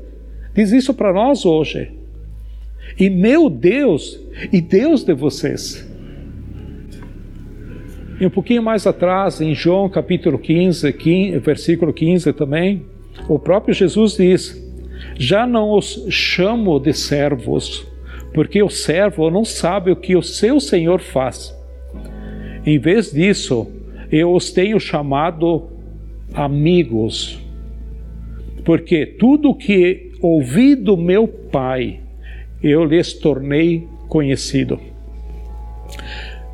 diz 0.54 0.72
isso 0.72 0.94
para 0.94 1.12
nós 1.12 1.46
hoje. 1.46 1.91
E 3.00 3.10
meu 3.10 3.50
Deus 3.50 4.20
e 4.52 4.62
Deus 4.62 5.04
de 5.04 5.13
vocês. 5.13 5.89
E 8.20 8.26
um 8.26 8.30
pouquinho 8.30 8.62
mais 8.62 8.86
atrás, 8.86 9.41
em 9.41 9.56
João 9.56 9.89
capítulo 9.89 10.38
15, 10.38 10.94
15 10.94 11.39
versículo 11.39 11.91
15 11.91 12.32
também, 12.34 12.86
o 13.28 13.40
próprio 13.40 13.74
Jesus 13.74 14.16
diz: 14.16 14.62
Já 15.16 15.46
não 15.46 15.72
os 15.72 16.06
chamo 16.10 16.80
de 16.80 16.94
servos, 16.94 17.88
porque 18.34 18.62
o 18.62 18.70
servo 18.70 19.30
não 19.30 19.46
sabe 19.46 19.92
o 19.92 19.96
que 19.96 20.16
o 20.16 20.22
seu 20.22 20.60
senhor 20.60 21.02
faz. 21.02 21.56
Em 22.66 22.78
vez 22.78 23.12
disso, 23.12 23.68
eu 24.12 24.34
os 24.34 24.52
tenho 24.52 24.80
chamado 24.80 25.70
amigos, 26.34 27.40
porque 28.64 29.06
tudo 29.06 29.56
que 29.56 30.12
ouvi 30.22 30.76
do 30.76 30.96
meu 30.96 31.28
Pai, 31.28 32.00
eu 32.62 32.86
lhes 32.86 33.14
tornei 33.14 33.88
conhecido. 34.08 34.80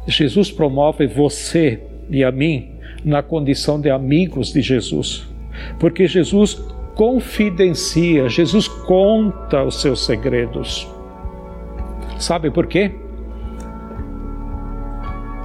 Jesus 0.08 0.49
promove 0.49 1.06
você 1.06 1.80
e 2.10 2.23
a 2.23 2.32
mim 2.32 2.69
na 3.03 3.21
condição 3.21 3.80
de 3.80 3.89
amigos 3.89 4.53
de 4.53 4.62
Jesus. 4.62 5.26
Porque 5.79 6.07
Jesus 6.07 6.55
confidencia, 6.95 8.27
Jesus 8.27 8.67
conta 8.67 9.63
os 9.63 9.81
seus 9.81 10.03
segredos. 10.05 10.91
Sabe 12.17 12.49
por 12.49 12.65
quê? 12.65 12.95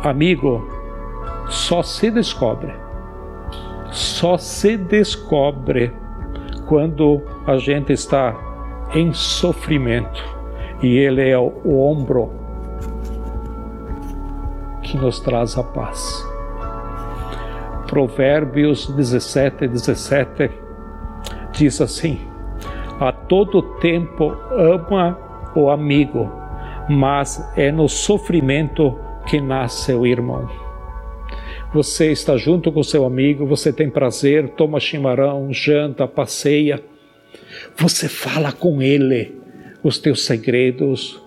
Amigo, 0.03 0.67
só 1.49 1.83
se 1.83 2.11
descobre, 2.11 2.73
só 3.91 4.39
se 4.39 4.77
descobre 4.77 5.93
quando 6.67 7.21
a 7.47 7.57
gente 7.59 7.93
está 7.93 8.35
em 8.95 9.13
sofrimento 9.13 10.25
e 10.83 10.97
Ele 10.97 11.29
é 11.29 11.39
o 11.39 11.53
ombro 11.79 12.33
que 14.83 14.97
nos 14.97 15.21
traz 15.21 15.57
a 15.57 15.63
paz. 15.63 16.32
Provérbios 17.93 18.87
17, 18.87 19.69
17 19.69 20.51
diz 21.53 21.79
assim: 21.79 22.19
A 22.99 23.13
todo 23.13 23.61
tempo 23.81 24.35
ama 24.51 25.19
o 25.55 25.69
amigo, 25.69 26.33
mas 26.89 27.47
é 27.55 27.71
no 27.71 27.91
sofrimento 27.91 28.99
que 29.27 29.43
nasce 29.43 29.93
o 29.93 30.07
irmão. 30.07 30.49
Você 31.75 32.11
está 32.11 32.35
junto 32.39 32.73
com 32.73 32.83
seu 32.83 33.05
amigo, 33.05 33.45
você 33.45 33.71
tem 33.71 33.91
prazer, 33.91 34.49
toma 34.57 34.81
chimarrão, 34.81 35.53
janta, 35.53 36.09
passeia. 36.09 36.83
Você 37.77 38.09
fala 38.09 38.53
com 38.53 38.81
ele 38.81 39.39
os 39.83 39.99
teus 39.99 40.25
segredos, 40.25 41.23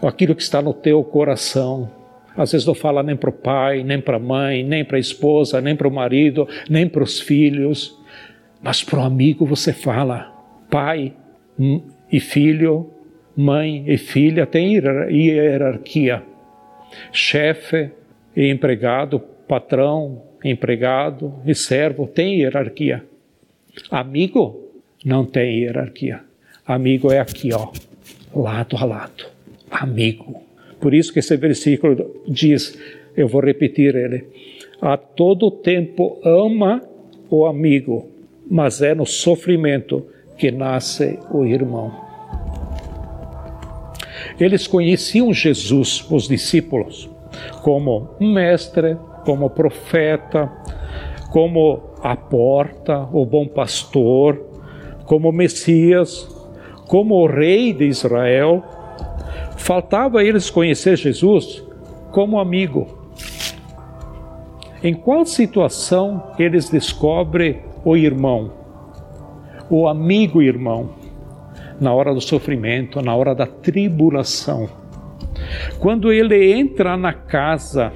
aquilo 0.00 0.36
que 0.36 0.42
está 0.42 0.62
no 0.62 0.72
teu 0.72 1.02
coração. 1.02 1.95
Às 2.36 2.52
vezes 2.52 2.66
não 2.66 2.74
fala 2.74 3.02
nem 3.02 3.16
para 3.16 3.30
o 3.30 3.32
pai, 3.32 3.82
nem 3.82 4.00
para 4.00 4.16
a 4.16 4.20
mãe, 4.20 4.62
nem 4.62 4.84
para 4.84 4.96
a 4.96 5.00
esposa, 5.00 5.60
nem 5.60 5.74
para 5.74 5.88
o 5.88 5.92
marido, 5.92 6.46
nem 6.68 6.88
para 6.88 7.02
os 7.02 7.18
filhos. 7.18 7.98
Mas 8.62 8.82
para 8.82 9.00
o 9.00 9.02
amigo 9.02 9.46
você 9.46 9.72
fala. 9.72 10.32
Pai 10.70 11.12
e 12.12 12.20
filho, 12.20 12.90
mãe 13.36 13.84
e 13.86 13.96
filha 13.96 14.46
tem 14.46 14.74
hierarquia. 14.74 16.22
Chefe 17.12 17.90
e 18.34 18.50
empregado, 18.50 19.18
patrão, 19.48 20.22
empregado 20.44 21.34
e 21.46 21.54
servo 21.54 22.06
tem 22.06 22.40
hierarquia. 22.40 23.04
Amigo 23.90 24.72
não 25.04 25.24
tem 25.24 25.60
hierarquia. 25.60 26.20
Amigo 26.66 27.12
é 27.12 27.20
aqui, 27.20 27.50
ó, 27.52 27.70
lado 28.34 28.76
a 28.76 28.84
lado. 28.84 29.26
Amigo. 29.70 30.45
Por 30.80 30.94
isso 30.94 31.12
que 31.12 31.18
esse 31.18 31.36
versículo 31.36 32.22
diz, 32.26 32.78
eu 33.16 33.26
vou 33.28 33.40
repetir 33.40 33.94
ele, 33.94 34.26
a 34.80 34.96
todo 34.96 35.50
tempo 35.50 36.18
ama 36.22 36.82
o 37.30 37.46
amigo, 37.46 38.08
mas 38.48 38.82
é 38.82 38.94
no 38.94 39.06
sofrimento 39.06 40.06
que 40.36 40.50
nasce 40.50 41.18
o 41.30 41.44
irmão. 41.44 42.04
Eles 44.38 44.66
conheciam 44.66 45.32
Jesus, 45.32 46.04
os 46.10 46.28
discípulos, 46.28 47.08
como 47.62 48.10
mestre, 48.20 48.96
como 49.24 49.48
profeta, 49.48 50.52
como 51.30 51.94
a 52.02 52.14
porta, 52.16 53.08
o 53.12 53.24
bom 53.24 53.48
pastor, 53.48 54.44
como 55.06 55.32
Messias, 55.32 56.28
como 56.86 57.14
o 57.16 57.26
rei 57.26 57.72
de 57.72 57.86
Israel 57.86 58.62
Faltava 59.56 60.22
eles 60.22 60.50
conhecer 60.50 60.96
Jesus 60.96 61.64
como 62.12 62.38
amigo. 62.38 62.86
Em 64.82 64.94
qual 64.94 65.24
situação 65.24 66.32
eles 66.38 66.70
descobrem 66.70 67.62
o 67.84 67.96
irmão, 67.96 68.52
o 69.68 69.88
amigo 69.88 70.42
irmão? 70.42 70.90
Na 71.80 71.92
hora 71.92 72.14
do 72.14 72.20
sofrimento, 72.20 73.02
na 73.02 73.14
hora 73.14 73.34
da 73.34 73.46
tribulação. 73.46 74.68
Quando 75.78 76.12
ele 76.12 76.52
entra 76.54 76.96
na 76.96 77.12
casa, 77.12 77.92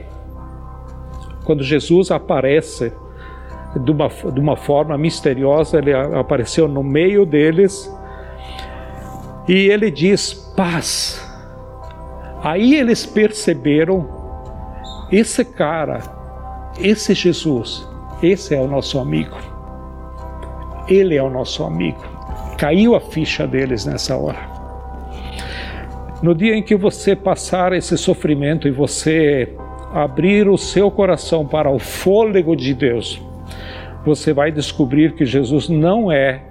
quando 1.45 1.63
Jesus 1.63 2.11
aparece 2.11 2.93
de 3.85 3.91
uma, 3.91 4.09
de 4.09 4.41
uma 4.41 4.57
forma 4.57 4.99
misteriosa, 4.99 5.79
ele 5.79 5.95
apareceu 5.95 6.69
no 6.69 6.83
meio 6.83 7.25
deles 7.25 7.91
e 9.49 9.69
ele 9.69 9.91
diz: 9.91 10.35
paz 10.57 11.30
Aí 12.43 12.75
eles 12.75 13.05
perceberam: 13.05 14.09
esse 15.11 15.45
cara, 15.45 16.01
esse 16.79 17.15
Jesus, 17.15 17.87
esse 18.23 18.55
é 18.55 18.61
o 18.61 18.67
nosso 18.67 18.99
amigo. 18.99 19.37
Ele 20.89 21.17
é 21.17 21.23
o 21.23 21.31
nosso 21.31 21.65
amigo. 21.65 22.01
Caiu 22.57 22.95
a 22.95 23.01
ficha 23.01 23.47
deles 23.47 23.85
nessa 23.85 24.17
hora. 24.17 24.39
No 26.23 26.35
dia 26.35 26.55
em 26.55 26.63
que 26.63 26.77
você 26.77 27.17
passar 27.17 27.73
esse 27.73 27.97
sofrimento 27.97 28.69
e 28.69 28.71
você 28.71 29.57
abrir 29.93 30.49
o 30.49 30.59
seu 30.59 30.91
coração 30.91 31.47
para 31.47 31.71
o 31.71 31.79
fôlego 31.79 32.55
de 32.55 32.75
Deus, 32.75 33.21
você 34.05 34.33
vai 34.33 34.53
descobrir 34.53 35.15
que 35.15 35.25
Jesus 35.25 35.69
não 35.69 36.13
é 36.13 36.43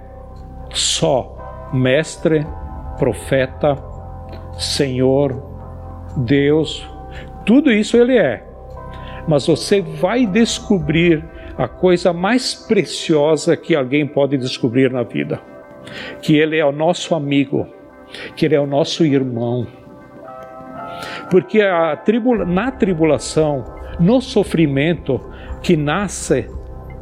só 0.72 1.70
mestre, 1.72 2.46
profeta, 2.98 3.76
Senhor, 4.58 5.49
Deus, 6.16 6.86
tudo 7.44 7.70
isso 7.70 7.96
Ele 7.96 8.16
é. 8.16 8.44
Mas 9.28 9.46
você 9.46 9.80
vai 9.80 10.26
descobrir 10.26 11.24
a 11.56 11.68
coisa 11.68 12.12
mais 12.12 12.54
preciosa 12.54 13.56
que 13.56 13.74
alguém 13.74 14.06
pode 14.06 14.36
descobrir 14.36 14.90
na 14.90 15.02
vida: 15.02 15.40
que 16.22 16.36
Ele 16.36 16.56
é 16.56 16.64
o 16.64 16.72
nosso 16.72 17.14
amigo, 17.14 17.66
que 18.34 18.46
Ele 18.46 18.54
é 18.54 18.60
o 18.60 18.66
nosso 18.66 19.04
irmão. 19.04 19.66
Porque 21.30 21.60
tribula, 22.04 22.44
na 22.44 22.70
tribulação, 22.70 23.64
no 23.98 24.20
sofrimento 24.20 25.20
que 25.62 25.76
nasce, 25.76 26.48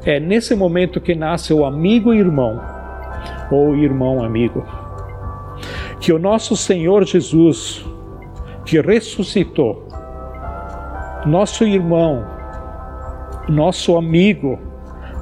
é 0.05 0.21
nesse 0.21 0.55
momento 0.55 1.01
que 1.01 1.15
nasce 1.15 1.53
o 1.53 1.65
amigo 1.65 2.13
irmão, 2.13 2.61
ou 3.51 3.77
irmão 3.77 4.23
amigo. 4.23 4.67
Que 6.01 6.13
o 6.13 6.19
nosso 6.19 6.57
Senhor 6.57 7.05
Jesus, 7.05 7.85
que 8.69 8.83
ressuscitou, 8.83 9.89
nosso 11.25 11.65
irmão, 11.65 12.23
nosso 13.49 13.97
amigo, 13.97 14.59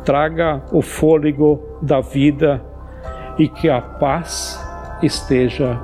traga 0.04 0.64
o 0.72 0.82
fôlego 0.82 1.78
da 1.80 2.00
vida 2.00 2.60
e 3.38 3.48
que 3.48 3.70
a 3.70 3.80
paz 3.80 4.60
esteja 5.00 5.80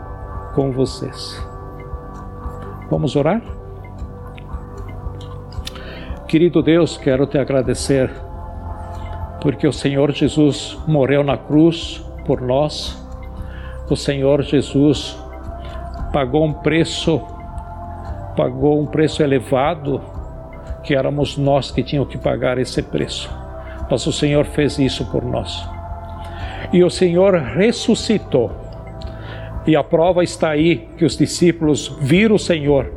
com 0.56 0.72
vocês. 0.72 1.40
Vamos 2.90 3.14
orar? 3.14 3.40
Querido 6.26 6.64
Deus, 6.64 6.96
quero 6.96 7.28
te 7.28 7.38
agradecer 7.38 8.10
porque 9.40 9.68
o 9.68 9.72
Senhor 9.72 10.10
Jesus 10.10 10.76
morreu 10.88 11.22
na 11.22 11.36
cruz 11.36 12.04
por 12.26 12.40
nós. 12.40 13.00
O 13.88 13.94
Senhor 13.94 14.42
Jesus 14.42 15.16
pagou 16.12 16.44
um 16.44 16.52
preço 16.52 17.24
pagou 18.36 18.80
um 18.80 18.86
preço 18.86 19.22
elevado, 19.22 20.00
que 20.82 20.94
éramos 20.94 21.36
nós 21.36 21.70
que 21.70 21.82
tínhamos 21.82 22.10
que 22.10 22.18
pagar 22.18 22.58
esse 22.58 22.82
preço. 22.82 23.30
Mas 23.90 24.06
o 24.06 24.12
Senhor 24.12 24.44
fez 24.46 24.78
isso 24.78 25.04
por 25.10 25.24
nós. 25.24 25.66
E 26.72 26.82
o 26.82 26.90
Senhor 26.90 27.34
ressuscitou. 27.34 28.50
E 29.66 29.76
a 29.76 29.84
prova 29.84 30.24
está 30.24 30.50
aí 30.50 30.88
que 30.96 31.04
os 31.04 31.16
discípulos 31.16 31.94
viram 32.00 32.36
o 32.36 32.38
Senhor. 32.38 32.90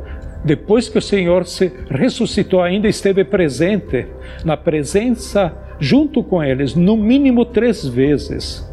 Depois 0.44 0.88
que 0.88 0.98
o 0.98 1.02
Senhor 1.02 1.44
se 1.44 1.72
ressuscitou, 1.90 2.62
ainda 2.62 2.88
esteve 2.88 3.24
presente 3.24 4.06
na 4.44 4.56
presença 4.56 5.52
junto 5.78 6.22
com 6.22 6.42
eles, 6.42 6.74
no 6.74 6.96
mínimo 6.96 7.44
três 7.44 7.86
vezes. 7.86 8.66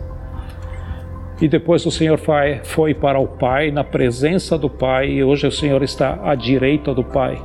E 1.43 1.47
depois 1.49 1.85
o 1.85 1.91
Senhor 1.91 2.17
foi 2.63 2.93
para 2.93 3.19
o 3.19 3.27
Pai, 3.27 3.69
na 3.69 3.83
presença 3.83 4.57
do 4.57 4.69
Pai, 4.69 5.09
e 5.09 5.25
hoje 5.25 5.45
o 5.45 5.51
Senhor 5.51 5.83
está 5.83 6.17
à 6.23 6.35
direita 6.35 6.93
do 6.93 7.03
Pai. 7.03 7.37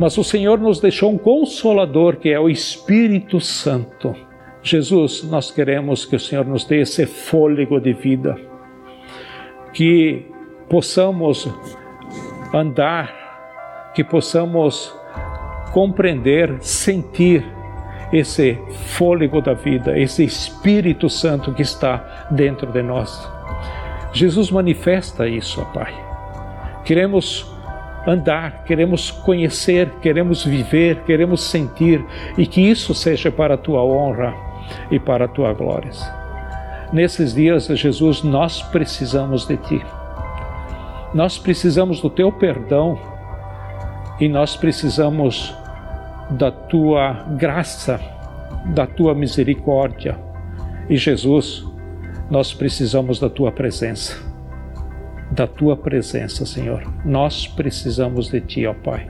Mas 0.00 0.16
o 0.16 0.24
Senhor 0.24 0.58
nos 0.58 0.80
deixou 0.80 1.12
um 1.12 1.18
consolador, 1.18 2.16
que 2.16 2.30
é 2.30 2.40
o 2.40 2.48
Espírito 2.48 3.38
Santo. 3.38 4.16
Jesus, 4.62 5.24
nós 5.24 5.50
queremos 5.50 6.06
que 6.06 6.16
o 6.16 6.18
Senhor 6.18 6.46
nos 6.46 6.64
dê 6.64 6.80
esse 6.80 7.04
fôlego 7.04 7.78
de 7.78 7.92
vida, 7.92 8.34
que 9.74 10.24
possamos 10.70 11.46
andar, 12.54 13.92
que 13.94 14.02
possamos 14.02 14.90
compreender, 15.74 16.56
sentir 16.62 17.44
esse 18.12 18.58
fôlego 18.86 19.40
da 19.40 19.54
vida, 19.54 19.98
esse 19.98 20.24
Espírito 20.24 21.08
Santo 21.08 21.52
que 21.52 21.62
está 21.62 22.26
dentro 22.30 22.70
de 22.70 22.82
nós. 22.82 23.28
Jesus 24.12 24.50
manifesta 24.50 25.26
isso, 25.26 25.60
ó 25.60 25.64
Pai. 25.72 25.94
Queremos 26.84 27.50
andar, 28.06 28.64
queremos 28.64 29.10
conhecer, 29.10 29.88
queremos 30.02 30.44
viver, 30.44 31.02
queremos 31.04 31.42
sentir 31.42 32.04
e 32.36 32.46
que 32.46 32.60
isso 32.60 32.94
seja 32.94 33.30
para 33.30 33.54
a 33.54 33.58
tua 33.58 33.82
honra 33.82 34.34
e 34.90 34.98
para 34.98 35.24
a 35.24 35.28
tua 35.28 35.52
glória. 35.52 35.90
Nesses 36.92 37.34
dias, 37.34 37.66
Jesus, 37.66 38.22
nós 38.22 38.60
precisamos 38.62 39.46
de 39.46 39.56
ti. 39.56 39.82
Nós 41.14 41.38
precisamos 41.38 42.00
do 42.00 42.10
teu 42.10 42.30
perdão 42.30 42.98
e 44.20 44.28
nós 44.28 44.56
precisamos 44.56 45.54
da 46.32 46.50
tua 46.50 47.12
graça, 47.36 48.00
da 48.74 48.86
tua 48.86 49.14
misericórdia. 49.14 50.18
E 50.88 50.96
Jesus, 50.96 51.66
nós 52.30 52.54
precisamos 52.54 53.18
da 53.18 53.28
tua 53.28 53.52
presença. 53.52 54.16
Da 55.30 55.46
tua 55.46 55.76
presença, 55.76 56.44
Senhor. 56.46 56.82
Nós 57.04 57.46
precisamos 57.46 58.28
de 58.28 58.40
ti, 58.40 58.66
ó 58.66 58.74
Pai. 58.74 59.08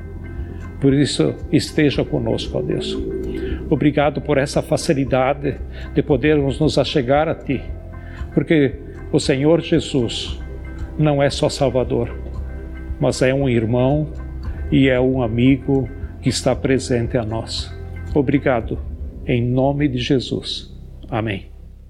Por 0.80 0.92
isso, 0.92 1.34
esteja 1.52 2.04
conosco, 2.04 2.58
ó 2.58 2.62
Deus. 2.62 2.96
Obrigado 3.70 4.20
por 4.20 4.36
essa 4.36 4.60
facilidade 4.60 5.56
de 5.94 6.02
podermos 6.02 6.58
nos 6.58 6.76
achegar 6.76 7.28
a 7.28 7.34
ti, 7.34 7.62
porque 8.34 8.74
o 9.12 9.20
Senhor 9.20 9.60
Jesus 9.60 10.40
não 10.98 11.22
é 11.22 11.30
só 11.30 11.48
Salvador, 11.48 12.10
mas 13.00 13.22
é 13.22 13.32
um 13.32 13.48
irmão 13.48 14.08
e 14.70 14.88
é 14.88 15.00
um 15.00 15.22
amigo 15.22 15.88
que 16.22 16.28
está 16.28 16.54
presente 16.54 17.18
a 17.18 17.24
nós. 17.24 17.70
Obrigado, 18.14 18.78
em 19.26 19.42
nome 19.42 19.88
de 19.88 19.98
Jesus. 19.98 20.72
Amém. 21.10 21.51